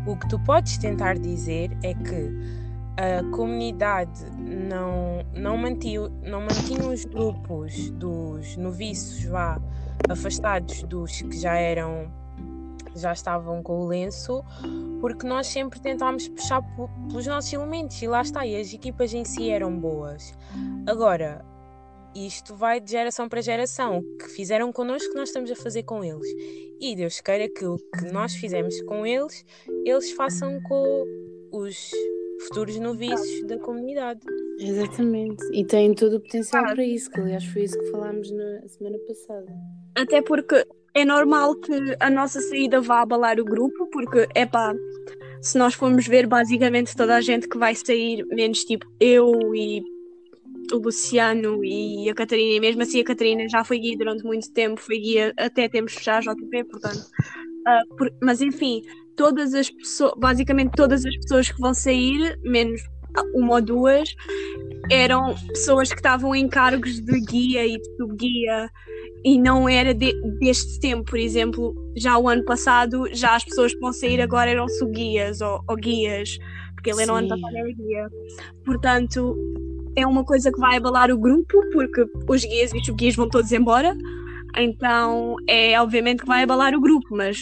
o 0.05 0.15
que 0.15 0.29
tu 0.29 0.39
podes 0.39 0.77
tentar 0.77 1.17
dizer 1.17 1.71
é 1.83 1.93
que 1.93 2.68
a 2.99 3.23
comunidade 3.31 4.25
não, 4.37 5.23
não, 5.33 5.55
mantinha, 5.55 6.09
não 6.21 6.41
mantinha 6.41 6.85
os 6.89 7.05
grupos 7.05 7.89
dos 7.91 8.57
noviços 8.57 9.23
vá, 9.23 9.57
afastados 10.09 10.83
dos 10.83 11.21
que 11.21 11.39
já 11.39 11.55
eram 11.55 12.11
já 12.93 13.13
estavam 13.13 13.63
com 13.63 13.79
o 13.79 13.87
lenço 13.87 14.43
porque 14.99 15.25
nós 15.25 15.47
sempre 15.47 15.79
tentámos 15.79 16.27
puxar 16.27 16.61
pelos 17.07 17.25
nossos 17.25 17.53
elementos 17.53 18.01
e 18.01 18.07
lá 18.07 18.21
está, 18.21 18.45
e 18.45 18.59
as 18.59 18.73
equipas 18.73 19.13
em 19.13 19.23
si 19.23 19.49
eram 19.49 19.73
boas. 19.79 20.33
Agora, 20.85 21.45
isto 22.13 22.53
vai 22.53 22.81
de 22.81 22.91
geração 22.91 23.29
para 23.29 23.41
geração. 23.41 23.99
O 23.99 24.17
que 24.17 24.27
fizeram 24.27 24.73
connosco, 24.73 25.13
nós 25.15 25.29
estamos 25.29 25.49
a 25.51 25.55
fazer 25.55 25.83
com 25.83 26.03
eles. 26.03 26.27
E 26.81 26.95
Deus 26.97 27.21
queira 27.21 27.47
que 27.47 27.65
o 27.65 27.77
que 27.77 28.11
nós 28.11 28.33
fizemos 28.33 28.81
com 28.81 29.05
eles, 29.05 29.45
eles 29.85 30.11
façam 30.11 30.59
com 30.63 31.05
os 31.51 31.91
futuros 32.47 32.77
noviços 32.79 33.45
da 33.47 33.57
comunidade. 33.59 34.21
Exatamente. 34.59 35.43
E 35.53 35.65
tem 35.65 35.93
todo 35.93 36.17
o 36.17 36.19
potencial 36.19 36.61
Claro. 36.63 36.75
para 36.75 36.85
isso, 36.85 37.09
que 37.11 37.19
aliás 37.19 37.45
foi 37.45 37.63
isso 37.63 37.77
que 37.79 37.91
falámos 37.91 38.31
na 38.31 38.67
semana 38.67 38.97
passada. 39.07 39.51
Até 39.95 40.21
porque 40.21 40.65
é 40.93 41.05
normal 41.05 41.55
que 41.55 41.73
a 41.99 42.09
nossa 42.09 42.39
saída 42.41 42.79
vá 42.81 43.01
abalar 43.01 43.39
o 43.39 43.45
grupo, 43.45 43.87
porque 43.91 44.27
é 44.35 44.45
pá, 44.45 44.73
se 45.41 45.57
nós 45.57 45.73
formos 45.73 46.07
ver 46.07 46.27
basicamente 46.27 46.95
toda 46.95 47.15
a 47.15 47.21
gente 47.21 47.47
que 47.47 47.57
vai 47.57 47.75
sair, 47.75 48.25
menos 48.27 48.63
tipo 48.63 48.85
eu 48.99 49.53
e 49.55 49.81
o 50.71 50.77
Luciano 50.77 51.63
e 51.65 52.09
a 52.09 52.13
Catarina, 52.13 52.55
e 52.55 52.59
mesmo 52.59 52.81
assim 52.83 53.01
a 53.01 53.03
Catarina 53.03 53.47
já 53.49 53.63
foi 53.63 53.79
guia 53.79 53.97
durante 53.97 54.23
muito 54.23 54.51
tempo, 54.51 54.79
foi 54.79 54.99
guia 54.99 55.33
até 55.37 55.67
temos 55.67 55.93
fechar 55.93 56.17
a 56.17 56.33
JP, 56.33 56.63
portanto. 56.65 57.01
ah, 57.67 57.81
por- 57.97 58.11
mas 58.21 58.41
enfim, 58.41 58.81
todas 59.19 59.53
as 59.53 59.69
pessoas, 59.69 60.13
basicamente 60.17 60.71
todas 60.77 61.05
as 61.05 61.13
pessoas 61.17 61.51
que 61.51 61.59
vão 61.59 61.73
sair, 61.73 62.39
menos 62.41 62.81
uma 63.35 63.55
ou 63.55 63.61
duas, 63.61 64.15
eram 64.89 65.35
pessoas 65.49 65.89
que 65.89 65.97
estavam 65.97 66.33
em 66.33 66.47
cargos 66.47 67.01
de 67.01 67.19
guia 67.25 67.67
e 67.67 67.77
de 67.77 67.97
subguia 67.97 68.69
e 69.25 69.37
não 69.37 69.67
era 69.67 69.93
de- 69.93 70.15
deste 70.39 70.79
tempo, 70.79 71.03
por 71.03 71.19
exemplo, 71.19 71.75
já 71.97 72.17
o 72.17 72.29
ano 72.29 72.45
passado, 72.45 73.07
já 73.11 73.35
as 73.35 73.43
pessoas 73.43 73.73
que 73.73 73.79
vão 73.81 73.91
sair 73.91 74.21
agora 74.21 74.51
eram 74.51 74.69
subguias 74.69 75.41
ou, 75.41 75.59
ou 75.67 75.75
guias, 75.75 76.37
porque 76.75 76.89
ele 76.89 77.01
era 77.01 77.11
no 77.11 77.17
ano 77.17 77.27
passado 77.27 77.57
era 77.57 77.73
guia. 77.73 78.07
Portanto, 78.63 79.35
é 79.97 80.07
uma 80.07 80.23
coisa 80.23 80.49
que 80.49 80.59
vai 80.61 80.77
abalar 80.77 81.11
o 81.11 81.17
grupo, 81.17 81.59
porque 81.73 82.05
os 82.29 82.45
guias 82.45 82.71
e 82.73 82.77
os 82.77 82.85
subguias 82.85 83.17
vão 83.17 83.27
todos 83.27 83.51
embora, 83.51 83.93
então 84.55 85.35
é 85.45 85.79
obviamente 85.81 86.21
que 86.21 86.27
vai 86.27 86.43
abalar 86.43 86.73
o 86.73 86.79
grupo, 86.79 87.07
mas 87.17 87.41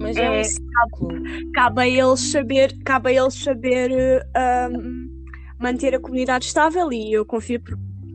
Mas 0.00 0.16
é, 0.16 0.24
É, 0.24 0.40
um 0.40 0.44
ciclo. 0.44 1.08
cabe 1.54 1.80
a 1.82 1.88
eles 1.88 2.20
saber, 2.32 2.76
cabe 2.84 3.10
a 3.10 3.22
eles 3.22 3.34
saber 3.34 3.90
eh, 4.34 4.68
um, 4.72 5.24
manter 5.58 5.94
a 5.94 6.00
comunidade 6.00 6.46
estável 6.46 6.90
e 6.92 7.12
eu 7.12 7.24
confio 7.24 7.60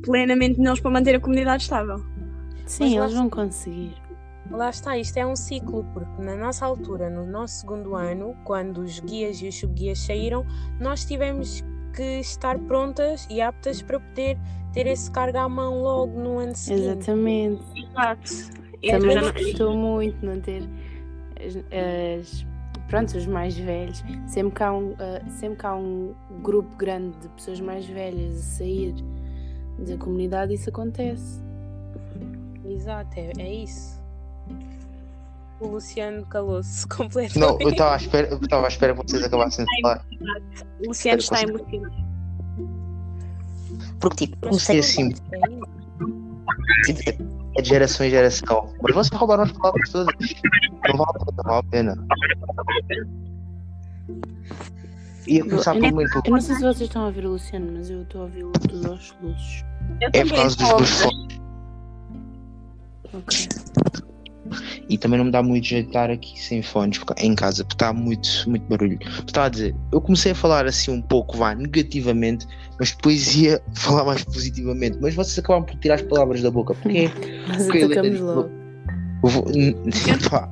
plenamente 0.04 0.60
neles 0.60 0.80
para 0.80 0.92
manter 0.92 1.16
a 1.16 1.20
comunidade 1.20 1.64
estável. 1.64 1.98
Sim, 2.66 2.98
eles 2.98 3.14
vão 3.14 3.30
conseguir. 3.30 3.94
Lá 4.52 4.70
está, 4.70 4.98
isto 4.98 5.18
é 5.18 5.26
um 5.26 5.36
ciclo, 5.36 5.84
porque 5.94 6.22
na 6.22 6.36
nossa 6.36 6.66
altura, 6.66 7.10
no 7.10 7.26
nosso 7.26 7.62
segundo 7.62 7.96
ano, 7.96 8.36
quando 8.44 8.80
os 8.80 9.00
guias 9.00 9.42
e 9.42 9.48
os 9.48 9.60
subguias 9.60 10.00
saíram, 10.00 10.46
nós 10.80 11.04
tivemos 11.06 11.64
que 11.96 12.20
estar 12.20 12.60
prontas 12.60 13.28
e 13.30 13.42
aptas 13.42 13.82
para 13.82 14.00
poder 14.00 14.38
ter 14.74 14.86
esse 14.86 15.10
cargo 15.10 15.38
à 15.38 15.48
mão 15.50 15.82
logo 15.82 16.20
no 16.20 16.38
ano 16.40 16.56
seguinte. 16.56 16.82
Exatamente. 16.88 17.64
Exato. 17.76 18.32
Também 18.88 19.12
já 19.14 19.22
nos 19.22 19.26
não- 19.26 19.34
custou 19.34 19.78
muito 19.78 20.26
não 20.26 20.40
ter 20.42 20.64
as, 21.46 22.46
pronto, 22.88 23.18
os 23.18 23.26
mais 23.26 23.58
velhos. 23.58 24.04
Sempre 24.28 24.56
que, 24.56 24.64
há 24.64 24.74
um, 24.74 24.96
ah, 25.00 25.22
sempre 25.30 25.60
que 25.60 25.66
há 25.66 25.76
um 25.76 26.14
grupo 26.42 26.76
grande 26.76 27.18
de 27.20 27.30
pessoas 27.30 27.60
mais 27.60 27.86
velhas 27.86 28.38
a 28.38 28.42
sair 28.42 28.96
da 29.80 29.98
comunidade, 29.98 30.54
isso 30.54 30.70
acontece. 30.70 31.42
Exato, 32.66 33.12
é, 33.18 33.32
é 33.38 33.54
isso. 33.54 34.04
O 35.60 35.68
Luciano 35.68 36.26
calou-se 36.26 36.88
completamente. 36.88 37.40
Não, 37.40 37.58
eu 37.60 37.70
estava 37.70 37.94
à 37.94 37.98
espera, 37.98 38.28
eu 38.28 38.38
estava 38.38 38.66
à 38.66 38.68
espera 38.68 38.94
que 38.94 39.08
vocês 39.08 39.24
acabassem 39.24 39.66
de 39.66 39.82
falar. 39.82 40.06
O 40.84 40.88
Luciano 40.88 41.20
está 41.20 41.42
emocionado. 41.42 42.06
Porque 44.00 44.28
tipo, 44.28 44.38
Mas 44.42 44.50
comecei 44.50 44.80
assim, 44.80 45.14
é. 45.32 47.35
É 47.58 47.62
de 47.62 47.70
geração 47.70 48.06
em 48.06 48.10
geração. 48.10 48.74
Mas 48.82 48.94
vocês 48.94 49.20
roubaram 49.20 49.44
as 49.44 49.52
palavras 49.52 49.90
todas. 49.90 50.14
Não 50.88 50.98
vale, 50.98 51.20
não 51.38 51.44
vale 51.44 51.60
a 51.60 51.64
pena. 51.64 52.08
Ia 55.28 55.44
começar 55.44 55.76
Eu 55.76 55.82
por 55.82 55.92
muito. 55.94 56.22
Eu 56.24 56.32
não 56.32 56.42
sei 56.42 56.56
se 56.56 56.62
vocês 56.62 56.82
estão 56.82 57.04
a 57.04 57.06
ouvir 57.08 57.26
o 57.26 57.32
Luciano, 57.32 57.72
mas 57.72 57.90
eu 57.90 58.04
estou 58.04 58.22
a 58.22 58.24
ouvi-lo 58.26 58.52
tudo 58.52 58.92
aos 58.92 59.08
soluços. 59.08 59.66
Eu 60.02 60.10
É 60.14 60.24
por 60.24 60.36
causa 60.36 60.56
dos 60.56 60.70
dois 60.70 60.90
fones. 61.02 61.40
Ok. 63.14 63.48
E 64.90 64.98
também 64.98 65.18
não 65.18 65.26
me 65.26 65.32
dá 65.32 65.42
muito 65.42 65.66
jeito 65.66 65.86
de 65.86 65.90
estar 65.90 66.10
aqui 66.10 66.40
sem 66.40 66.62
fones 66.62 67.00
em 67.18 67.34
casa, 67.36 67.64
porque 67.64 67.76
está 67.76 67.92
muito, 67.94 68.28
muito 68.48 68.64
barulho. 68.68 69.00
Está 69.28 69.46
a 69.46 69.50
dizer, 69.50 69.76
eu 69.92 70.00
comecei 70.02 70.32
a 70.32 70.36
falar 70.36 70.66
assim 70.66 70.92
um 70.92 71.02
pouco, 71.02 71.38
vá, 71.38 71.56
negativamente, 71.56 72.46
mas 72.80 72.92
depois 72.92 73.36
ia 73.36 73.62
falar 73.76 74.04
mais 74.06 74.24
positivamente. 74.24 74.98
Mas 75.02 75.16
vocês 75.16 75.40
acabam 75.40 75.64
por 75.66 75.76
tirar 75.80 75.96
as 75.96 76.02
palavras 76.04 76.42
da 76.42 76.52
boca. 76.52 76.74
Porquê? 76.76 77.10
Nós 77.48 77.64
Porque 77.64 77.78
ele 77.80 77.94
atacamos 77.94 78.20
logo. 78.20 78.50
Vou- 79.22 79.46
Pá, 80.30 80.48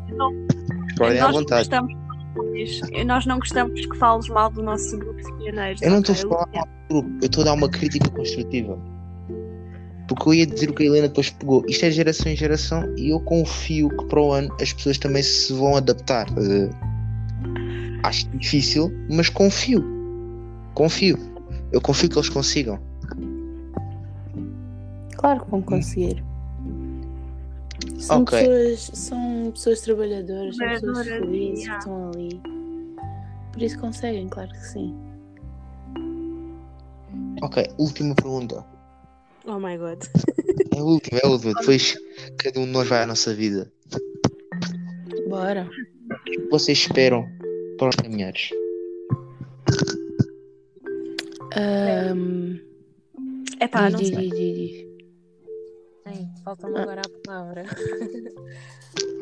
podem 0.98 1.20
à 1.20 1.24
nós 1.24 1.34
não 1.34 1.40
vontade. 1.42 1.70
gostamos 1.70 2.04
nós 3.06 3.26
não 3.26 3.38
gostamos 3.38 3.86
que 3.86 3.98
fales 3.98 4.28
mal 4.30 4.50
do 4.50 4.64
nosso 4.64 4.98
grupo 4.98 5.18
de 5.22 5.34
pioneiros. 5.38 5.82
Eu 5.82 5.92
não 5.92 6.00
estou 6.00 6.16
a 6.16 6.18
falar 6.18 6.48
mal 6.54 6.66
do 6.90 7.02
grupo, 7.02 7.10
eu 7.22 7.26
estou 7.26 7.42
a 7.42 7.46
dar 7.46 7.54
uma 7.54 7.70
crítica 7.70 8.10
construtiva. 8.10 8.80
Porque 10.14 10.30
eu 10.30 10.34
ia 10.36 10.46
dizer 10.46 10.70
o 10.70 10.74
que 10.74 10.84
a 10.84 10.86
Helena 10.86 11.08
depois 11.08 11.32
pegou. 11.32 11.66
Isto 11.68 11.86
é 11.86 11.92
geração 11.92 12.32
em 12.32 12.36
geração 12.36 12.96
e 12.96 13.10
eu 13.10 13.20
confio 13.22 13.90
que 13.90 14.06
para 14.06 14.22
o 14.22 14.32
ano 14.32 14.56
as 14.62 14.72
pessoas 14.72 15.00
também 15.00 15.24
se 15.24 15.52
vão 15.54 15.76
adaptar. 15.76 16.28
Eh, 16.38 16.70
acho 18.04 18.28
difícil, 18.38 18.92
mas 19.10 19.28
confio. 19.30 19.84
Confio. 20.76 21.18
Eu 21.72 21.82
confio 21.82 22.10
que 22.10 22.16
eles 22.16 22.30
consigam. 22.30 22.80
Claro 25.16 25.44
que 25.46 25.50
vão 25.50 25.64
conseguir. 25.64 26.24
São, 27.98 28.22
Ok. 28.22 28.38
pessoas, 28.38 28.92
são 28.94 29.52
pessoas 29.52 29.82
trabalhadoras, 29.82 30.58
são 30.58 30.68
pessoas 30.68 31.08
felizes 31.08 31.68
que 31.68 31.76
estão 31.76 32.12
ali. 32.12 32.42
Por 33.52 33.62
isso 33.64 33.80
conseguem, 33.80 34.28
claro 34.28 34.50
que 34.52 34.68
sim. 34.68 34.96
Ok, 37.42 37.68
última 37.80 38.14
pergunta. 38.14 38.73
Oh 39.46 39.60
my 39.60 39.78
god. 39.78 40.04
É 40.74 40.80
a 40.80 40.84
última, 40.84 41.20
é 41.20 41.26
a 41.26 41.30
última. 41.30 41.54
Depois 41.54 41.96
cada 42.38 42.60
um 42.60 42.66
de 42.66 42.72
nós 42.72 42.88
vai 42.88 43.04
à 43.04 43.06
nossa 43.06 43.34
vida. 43.34 43.72
Bora. 45.30 45.70
O 46.10 46.24
que 46.24 46.50
vocês 46.50 46.78
esperam 46.78 47.28
para 47.78 47.90
os 47.90 47.96
caminheiros? 47.96 48.50
Ahm, 51.56 52.60
Epá, 53.60 53.90
diz, 53.90 54.12
não 54.12 54.20
sei. 54.20 54.88
Bem, 56.06 56.30
falta-me 56.44 56.80
agora 56.80 57.02
a 57.02 57.28
palavra. 57.28 57.64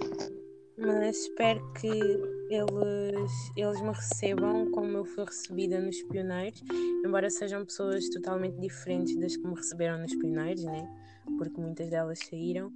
Mas 0.86 1.18
espero 1.18 1.62
que 1.74 1.88
eles, 1.88 3.52
eles 3.56 3.82
me 3.82 3.92
recebam 3.92 4.72
como 4.72 4.98
eu 4.98 5.06
fui 5.06 5.26
recebida 5.26 5.80
nos 5.80 6.02
Pioneiros, 6.04 6.64
embora 7.06 7.30
sejam 7.30 7.64
pessoas 7.64 8.10
totalmente 8.10 8.60
diferentes 8.60 9.16
das 9.20 9.38
que 9.38 9.48
me 9.48 9.56
receberam 9.56 10.00
nos 10.00 10.16
Pioneiros, 10.16 10.64
né? 10.64 10.90
Porque 11.38 11.62
muitas 11.62 11.90
delas 11.90 12.20
saíram. 12.20 12.72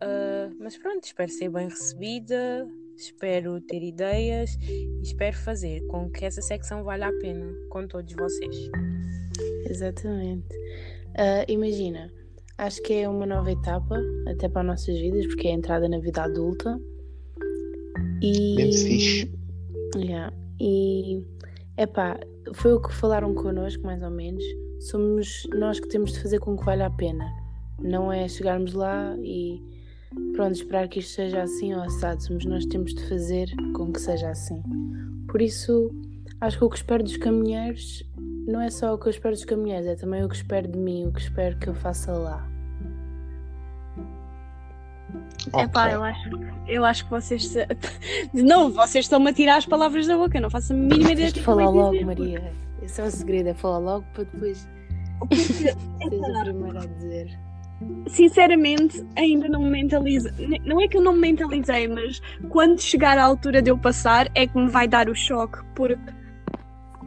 Ah, 0.00 0.50
mas 0.58 0.76
pronto, 0.76 1.04
espero 1.04 1.30
ser 1.30 1.48
bem 1.48 1.68
recebida, 1.68 2.68
espero 2.96 3.60
ter 3.62 3.82
ideias 3.82 4.56
e 4.62 5.00
espero 5.02 5.36
fazer 5.36 5.84
com 5.86 6.10
que 6.10 6.24
essa 6.24 6.42
secção 6.42 6.84
valha 6.84 7.08
a 7.08 7.12
pena 7.20 7.52
com 7.70 7.86
todos 7.86 8.14
vocês. 8.14 8.70
Exatamente. 9.68 10.54
Ah, 11.16 11.44
imagina, 11.48 12.12
acho 12.58 12.82
que 12.82 12.94
é 12.94 13.08
uma 13.08 13.26
nova 13.26 13.50
etapa, 13.50 13.96
até 14.28 14.48
para 14.48 14.60
as 14.60 14.66
nossas 14.66 14.98
vidas, 14.98 15.26
porque 15.26 15.48
é 15.48 15.52
a 15.52 15.54
entrada 15.54 15.88
na 15.88 15.98
vida 15.98 16.22
adulta. 16.22 16.78
E. 18.24 18.56
Bem 18.56 18.72
fixe. 18.72 19.30
Yeah. 19.94 20.34
E. 20.58 21.22
Epá, 21.76 22.18
foi 22.54 22.72
o 22.72 22.80
que 22.80 22.90
falaram 22.94 23.34
connosco, 23.34 23.84
mais 23.84 24.02
ou 24.02 24.10
menos. 24.10 24.42
Somos 24.80 25.46
nós 25.54 25.78
que 25.78 25.88
temos 25.88 26.12
de 26.12 26.20
fazer 26.20 26.38
com 26.38 26.56
que 26.56 26.64
valha 26.64 26.86
a 26.86 26.90
pena. 26.90 27.30
Não 27.78 28.10
é 28.10 28.26
chegarmos 28.26 28.72
lá 28.72 29.14
e. 29.18 29.62
Pronto, 30.32 30.54
esperar 30.54 30.88
que 30.88 31.00
isto 31.00 31.12
seja 31.12 31.42
assim 31.42 31.74
ou 31.74 31.82
assado. 31.82 32.22
Somos 32.22 32.46
nós 32.46 32.64
que 32.64 32.70
temos 32.70 32.94
de 32.94 33.06
fazer 33.08 33.50
com 33.74 33.92
que 33.92 34.00
seja 34.00 34.30
assim. 34.30 34.62
Por 35.28 35.42
isso, 35.42 35.90
acho 36.40 36.56
que 36.56 36.64
o 36.64 36.70
que 36.70 36.76
espero 36.76 37.02
dos 37.04 37.18
caminheiros 37.18 38.02
não 38.46 38.60
é 38.60 38.70
só 38.70 38.94
o 38.94 38.98
que 38.98 39.06
eu 39.06 39.10
espero 39.10 39.34
dos 39.34 39.44
caminheiros, 39.44 39.86
é 39.86 39.96
também 39.96 40.24
o 40.24 40.28
que 40.28 40.36
espero 40.36 40.68
de 40.68 40.78
mim, 40.78 41.06
o 41.06 41.12
que 41.12 41.20
espero 41.20 41.58
que 41.58 41.68
eu 41.68 41.74
faça 41.74 42.12
lá. 42.12 42.53
Epá, 45.48 45.84
Ok. 45.86 45.94
eu 45.94 46.02
acho, 46.04 46.30
eu 46.68 46.84
acho 46.84 47.04
que 47.04 47.10
vocês. 47.10 47.46
Se... 47.48 47.66
Novo, 48.32 48.74
vocês 48.74 49.04
estão-me 49.04 49.30
a 49.30 49.32
tirar 49.32 49.56
as 49.56 49.66
palavras 49.66 50.06
da 50.06 50.16
boca, 50.16 50.40
não 50.40 50.50
faço 50.50 50.72
a 50.72 50.76
mínima 50.76 51.12
ideia 51.12 51.30
Tens 51.30 51.32
de 51.34 51.42
falar 51.42 51.68
logo, 51.68 51.92
dizer. 51.92 52.04
Maria. 52.04 52.52
Esse 52.82 53.00
é 53.00 53.04
o 53.04 53.10
segredo, 53.10 53.48
é 53.48 53.54
falar 53.54 53.78
logo 53.78 54.04
para 54.12 54.24
depois 54.24 54.68
seres 55.32 55.76
a 56.36 56.44
primeira 56.44 56.80
a 56.80 56.86
dizer. 56.86 57.38
Sinceramente, 58.06 59.04
ainda 59.16 59.48
não 59.48 59.62
me 59.62 59.70
mentalizo. 59.70 60.28
Não 60.64 60.80
é 60.80 60.88
que 60.88 60.96
eu 60.96 61.02
não 61.02 61.12
me 61.12 61.20
mentalizei, 61.20 61.88
mas 61.88 62.20
quando 62.48 62.80
chegar 62.80 63.18
à 63.18 63.24
altura 63.24 63.60
de 63.60 63.70
eu 63.70 63.76
passar 63.76 64.30
é 64.34 64.46
que 64.46 64.56
me 64.56 64.68
vai 64.68 64.86
dar 64.86 65.08
o 65.08 65.14
choque, 65.14 65.58
porque 65.74 66.00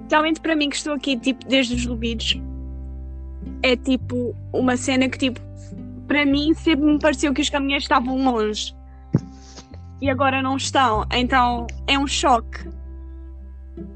realmente 0.09 0.39
para 0.39 0.55
mim 0.55 0.69
que 0.69 0.75
estou 0.75 0.93
aqui 0.93 1.17
tipo 1.17 1.45
desde 1.47 1.75
os 1.75 1.85
Lubidos 1.85 2.39
é 3.63 3.75
tipo 3.75 4.35
uma 4.53 4.77
cena 4.77 5.09
que 5.09 5.17
tipo 5.17 5.39
para 6.07 6.25
mim 6.25 6.53
sempre 6.53 6.85
me 6.85 6.99
pareceu 6.99 7.33
que 7.33 7.41
os 7.41 7.49
caminhões 7.49 7.83
estavam 7.83 8.23
longe 8.23 8.75
e 10.01 10.09
agora 10.09 10.41
não 10.41 10.57
estão, 10.57 11.05
então 11.11 11.65
é 11.87 11.97
um 11.97 12.07
choque. 12.07 12.69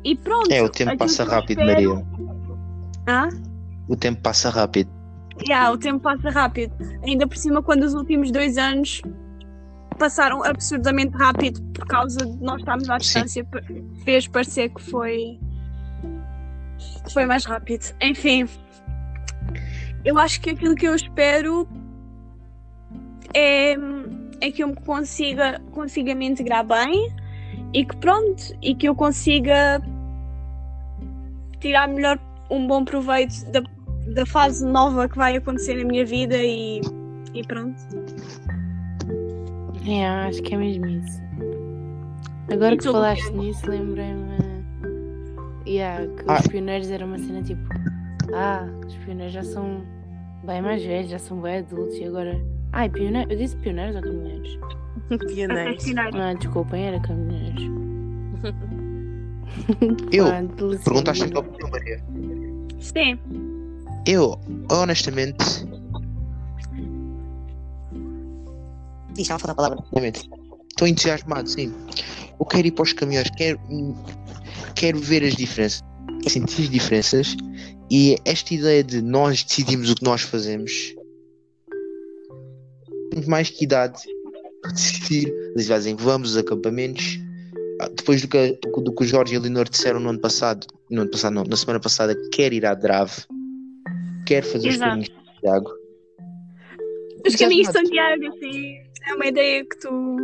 E 0.04 0.16
pronto. 0.16 0.52
É, 0.52 0.62
o 0.62 0.70
tempo 0.70 0.98
passa 0.98 1.24
rápido, 1.24 1.60
espero- 1.62 1.96
Maria. 1.96 2.06
Hã? 3.08 3.30
O 3.88 3.96
tempo 3.96 4.22
passa 4.22 4.50
rápido. 4.50 4.90
Yeah, 5.48 5.72
o 5.72 5.78
tempo 5.78 6.00
passa 6.00 6.30
rápido. 6.30 6.74
Ainda 7.04 7.26
por 7.28 7.36
cima, 7.38 7.64
quando 7.64 7.84
os 7.84 7.94
últimos 7.94 8.32
dois 8.32 8.58
anos 8.58 9.02
passaram 9.98 10.44
absurdamente 10.44 11.16
rápido 11.18 11.62
por 11.74 11.86
causa 11.88 12.20
de 12.26 12.44
nós 12.44 12.60
estarmos 12.60 12.90
à 12.90 12.94
Sim. 12.94 13.00
distância, 13.00 13.46
pa- 13.46 13.62
fez 14.04 14.28
parecer 14.28 14.70
que 14.70 14.82
foi 14.82 15.40
que 17.06 17.14
foi 17.14 17.26
mais 17.26 17.46
rápido. 17.46 17.86
Enfim, 18.02 18.48
eu 20.06 20.18
acho 20.18 20.42
que 20.42 20.52
aquilo 20.52 20.76
que 20.76 20.88
eu 20.88 20.96
espero 20.96 21.68
é, 23.34 23.76
é 24.42 24.52
que 24.52 24.64
eu 24.64 24.70
me 24.70 24.76
consiga, 24.76 25.60
consiga 25.72 26.14
me 26.16 26.26
integrar 26.28 26.66
bem 26.66 27.14
e 27.74 27.86
que 27.86 27.96
pronto, 27.98 28.44
e 28.62 28.76
que 28.76 28.88
eu 28.88 28.96
consiga 28.96 29.82
tirar 31.60 31.88
melhor 31.88 32.20
um 32.50 32.68
bom 32.68 32.84
proveito 32.84 33.46
da, 33.52 33.62
da 34.14 34.26
fase 34.26 34.66
nova 34.66 35.08
que 35.08 35.18
vai 35.18 35.38
acontecer 35.38 35.76
na 35.76 35.86
minha 35.86 36.06
vida 36.06 36.36
e, 36.38 36.82
e 37.34 37.44
pronto. 37.48 37.82
É, 39.88 40.06
acho 40.06 40.42
que 40.44 40.54
é 40.54 40.58
mesmo 40.58 40.86
isso. 40.88 41.22
Agora 42.52 42.76
E 42.76 42.78
que 42.78 42.84
falaste 42.84 43.32
nisso, 43.32 43.70
lembrei-me 43.70 44.32
yeah, 45.66 46.06
que 46.06 46.24
Ah. 46.28 46.40
os 46.40 46.48
pioneiros 46.48 46.92
eram 46.92 47.08
uma 47.08 47.18
cena 47.18 47.42
tipo 47.42 47.62
Ah, 48.34 48.68
os 48.86 48.96
pioneiros 48.98 49.34
já 49.34 49.44
são 49.44 49.84
bem 50.44 50.62
mais 50.62 50.84
velhos, 50.84 51.10
já 51.12 51.20
são 51.20 51.40
bem 51.40 51.60
adultos 51.60 51.96
e 51.98 52.04
agora. 52.04 52.40
Ai, 52.74 52.90
pioneiros, 52.90 53.32
eu 53.32 53.38
disse 53.38 53.56
pioneiros 53.58 53.96
ou 53.96 54.02
caminhoneiros? 54.02 54.60
Pioneiros. 55.34 55.86
Ah, 56.16 56.34
desculpem, 56.34 56.86
era 56.86 57.00
caminhoneiros. 57.02 57.64
Eu? 60.12 60.26
Pronto, 60.26 60.56
pelo 60.56 60.80
Perguntaste 60.80 61.24
a 61.26 61.30
tua 61.30 61.40
opinião, 61.42 61.70
Maria. 61.70 62.04
Sim, 62.80 63.20
Eu, 64.08 64.40
honestamente, 64.72 65.46
Diz, 69.14 69.28
já 69.28 69.38
falta 69.38 69.52
a 69.52 69.56
palavra. 69.56 69.78
honestamente, 69.80 70.30
estou 70.70 70.88
entusiasmado, 70.88 71.50
sim. 71.50 71.74
Eu 72.40 72.46
quero 72.46 72.68
ir 72.68 72.72
para 72.72 72.84
os 72.84 72.94
caminhões, 72.94 73.30
quero, 73.32 73.60
quero 74.74 75.00
ver 75.00 75.24
as 75.24 75.36
diferenças, 75.36 75.84
sentir 76.28 76.64
as 76.64 76.70
diferenças 76.70 77.36
e 77.92 78.16
esta 78.26 78.54
ideia 78.54 78.84
de 78.84 79.02
nós 79.02 79.44
decidimos 79.44 79.92
o 79.92 79.96
que 79.96 80.04
nós 80.04 80.22
fazemos 80.22 80.96
temos 83.12 83.28
mais 83.28 83.50
que 83.50 83.66
idade 83.66 84.02
para 84.62 84.72
decidir. 84.72 85.28
Eles 85.54 85.68
dizem 85.68 85.96
vamos 85.96 86.36
aos 86.36 86.46
acampamentos. 86.46 87.20
Ah, 87.80 87.90
Depois 87.90 88.22
do 88.22 88.28
que, 88.28 88.58
do 88.64 88.94
que 88.94 89.04
o 89.04 89.08
Jorge 89.08 89.34
e 89.34 89.38
a 89.38 89.40
Leonor 89.40 89.68
disseram 89.70 90.00
no 90.00 90.10
ano 90.10 90.20
passado, 90.20 90.66
no 90.90 91.02
ano 91.02 91.12
passado 91.12 91.34
não, 91.34 91.44
na 91.44 91.56
semana 91.58 91.80
passada, 91.80 92.16
quer 92.32 92.54
ir 92.54 92.66
à 92.66 92.74
Drave, 92.74 93.24
quer 94.26 94.44
fazer 94.44 94.70
os 94.70 94.76
Exato. 94.76 94.90
caminhos 94.92 95.10
de 95.10 95.16
Santiago. 95.34 95.72
os 97.28 97.36
caminhos 97.36 97.68
de. 97.68 97.74
Santiago, 97.74 98.28
assim, 98.28 98.76
é 99.10 99.14
uma 99.16 99.26
ideia 99.28 99.66
que 99.66 99.78
tu. 99.80 100.18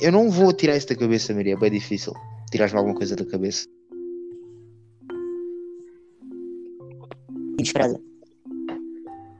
Eu 0.00 0.12
não 0.12 0.30
vou 0.30 0.52
tirar 0.52 0.76
isso 0.76 0.88
da 0.88 0.96
cabeça, 0.96 1.34
Maria, 1.34 1.54
é 1.54 1.56
bem 1.56 1.70
difícil. 1.70 2.12
Tirares-me 2.50 2.78
alguma 2.78 2.96
coisa 2.96 3.14
da 3.14 3.24
cabeça. 3.26 3.66
Desesperada. 7.58 8.00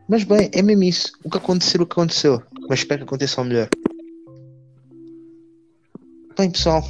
Mas 0.09 0.25
bem, 0.25 0.51
é 0.53 0.63
mesmo 0.63 0.85
isso. 0.85 1.13
O 1.25 1.31
que 1.31 1.39
aconteceu, 1.39 1.83
o 1.83 1.87
que 1.87 1.93
aconteceu. 1.93 2.43
Mas 2.69 2.81
espero 2.81 3.01
que 3.01 3.05
aconteça 3.05 3.41
ao 3.41 3.47
melhor. 3.47 3.69
Bem, 6.39 6.51
pessoal. 6.51 6.83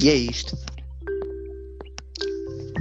E 0.00 0.08
é 0.08 0.14
isto. 0.14 0.56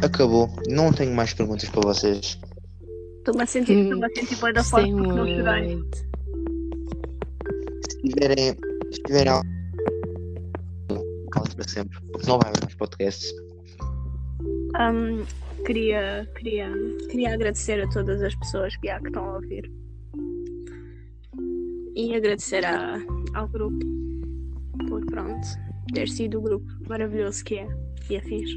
Acabou. 0.03 0.49
Não 0.67 0.91
tenho 0.93 1.13
mais 1.13 1.33
perguntas 1.33 1.69
para 1.69 1.81
vocês. 1.81 2.39
Estou-me 3.17 3.43
a 3.43 3.45
sentir, 3.45 3.77
estou-me 3.77 4.05
a 4.05 4.09
sentir 4.09 4.35
boa 4.37 4.53
da 4.53 4.63
forma 4.63 4.97
porque 4.97 5.13
não 5.13 5.27
chorei. 5.27 5.83
Se 7.89 8.01
tiverem 8.01 8.57
Se 8.91 9.03
tiver 9.03 9.27
algo, 9.27 9.47
para 11.61 11.67
sempre, 11.67 11.99
porque 12.11 12.27
não 12.27 12.39
vai 12.39 12.49
haver 12.49 12.61
mais 12.63 12.75
podcasts. 12.75 13.31
Ahm, 14.75 15.23
queria, 15.65 16.27
queria, 16.35 16.71
queria 17.09 17.33
agradecer 17.33 17.81
a 17.81 17.87
todas 17.89 18.21
as 18.21 18.35
pessoas 18.35 18.75
que 18.77 18.89
há 18.89 18.99
que 18.99 19.07
estão 19.07 19.23
a 19.25 19.35
ouvir. 19.35 19.71
E 21.95 22.15
agradecer 22.15 22.65
a- 22.65 22.97
ao 23.33 23.47
grupo 23.47 23.79
por 24.87 25.05
pronto 25.05 25.47
ter 25.93 26.07
sido 26.07 26.39
o 26.39 26.41
grupo 26.41 26.65
maravilhoso 26.87 27.43
que 27.43 27.59
é 27.59 27.67
e 28.09 28.17
afins. 28.17 28.49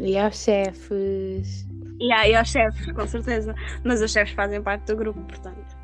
E 0.00 0.16
aos 0.18 0.42
chefes. 0.44 1.66
E, 2.00 2.12
há- 2.12 2.28
e 2.28 2.34
aos 2.36 2.48
chefes, 2.48 2.92
com 2.92 3.06
certeza. 3.06 3.54
Mas 3.84 4.00
os 4.00 4.12
chefes 4.12 4.34
fazem 4.34 4.62
parte 4.62 4.86
do 4.86 4.96
grupo, 4.96 5.20
portanto. 5.22 5.76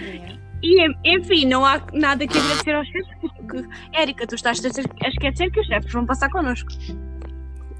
É. 0.00 0.36
E 0.62 0.86
enfim, 1.04 1.46
não 1.46 1.64
há 1.64 1.82
nada 1.92 2.26
que 2.26 2.38
agradecer 2.38 2.74
aos 2.74 2.86
chefes, 2.88 3.08
porque, 3.20 3.64
Érica, 3.92 4.26
tu 4.26 4.34
estás 4.36 4.64
a 4.64 4.68
esquecer- 4.68 4.90
a 5.02 5.50
que 5.50 5.60
os 5.60 5.66
chefes 5.66 5.92
vão 5.92 6.06
passar 6.06 6.30
connosco. 6.30 6.70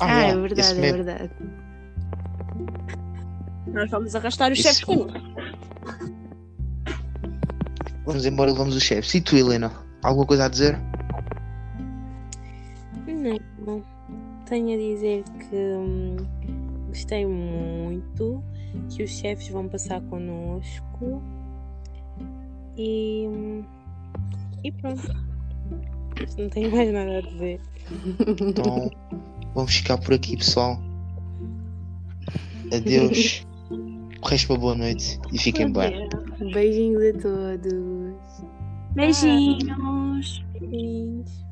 Ah, 0.01 0.21
é 0.23 0.25
yeah, 0.27 0.41
verdade, 0.41 0.79
é 0.79 0.93
verdade. 0.93 1.31
Nós 3.69 3.91
vamos 3.91 4.15
arrastar 4.15 4.53
os 4.53 4.59
Isso. 4.59 4.69
chefes 4.69 4.85
connosco. 4.85 5.19
Vamos 8.07 8.25
embora, 8.25 8.53
levamos 8.53 8.77
os 8.77 8.83
chefes. 8.85 9.13
E 9.15 9.21
tu, 9.21 9.37
Helena? 9.37 9.73
Alguma 10.03 10.25
coisa 10.25 10.45
a 10.45 10.49
dizer? 10.49 10.79
Não. 13.67 13.83
Tenho 14.47 14.75
a 14.75 14.77
dizer 14.77 15.25
que 15.41 15.57
hum, 15.57 16.17
gostei 16.87 17.27
muito, 17.27 18.41
que 18.89 19.03
os 19.03 19.11
chefes 19.11 19.49
vão 19.49 19.69
passar 19.69 20.01
connosco 20.03 21.21
e, 22.77 23.27
hum, 23.27 23.65
e 24.63 24.71
pronto. 24.71 25.13
Não 26.39 26.49
tenho 26.49 26.71
mais 26.71 26.93
nada 26.93 27.19
a 27.19 27.21
dizer. 27.23 27.61
Então, 28.41 28.89
vamos 29.53 29.75
ficar 29.75 29.99
por 29.99 30.15
aqui, 30.15 30.37
pessoal. 30.37 30.81
Adeus. 32.73 33.45
O 34.23 34.29
resto, 34.29 34.53
uma 34.53 34.59
boa 34.59 34.75
noite 34.75 35.21
e 35.33 35.39
fiquem 35.39 35.73
bem. 35.73 36.09
Beijinhos 36.53 37.03
a 37.03 37.13
todos. 37.21 38.45
Beijinhos. 38.95 40.43
Beijinhos. 40.61 41.47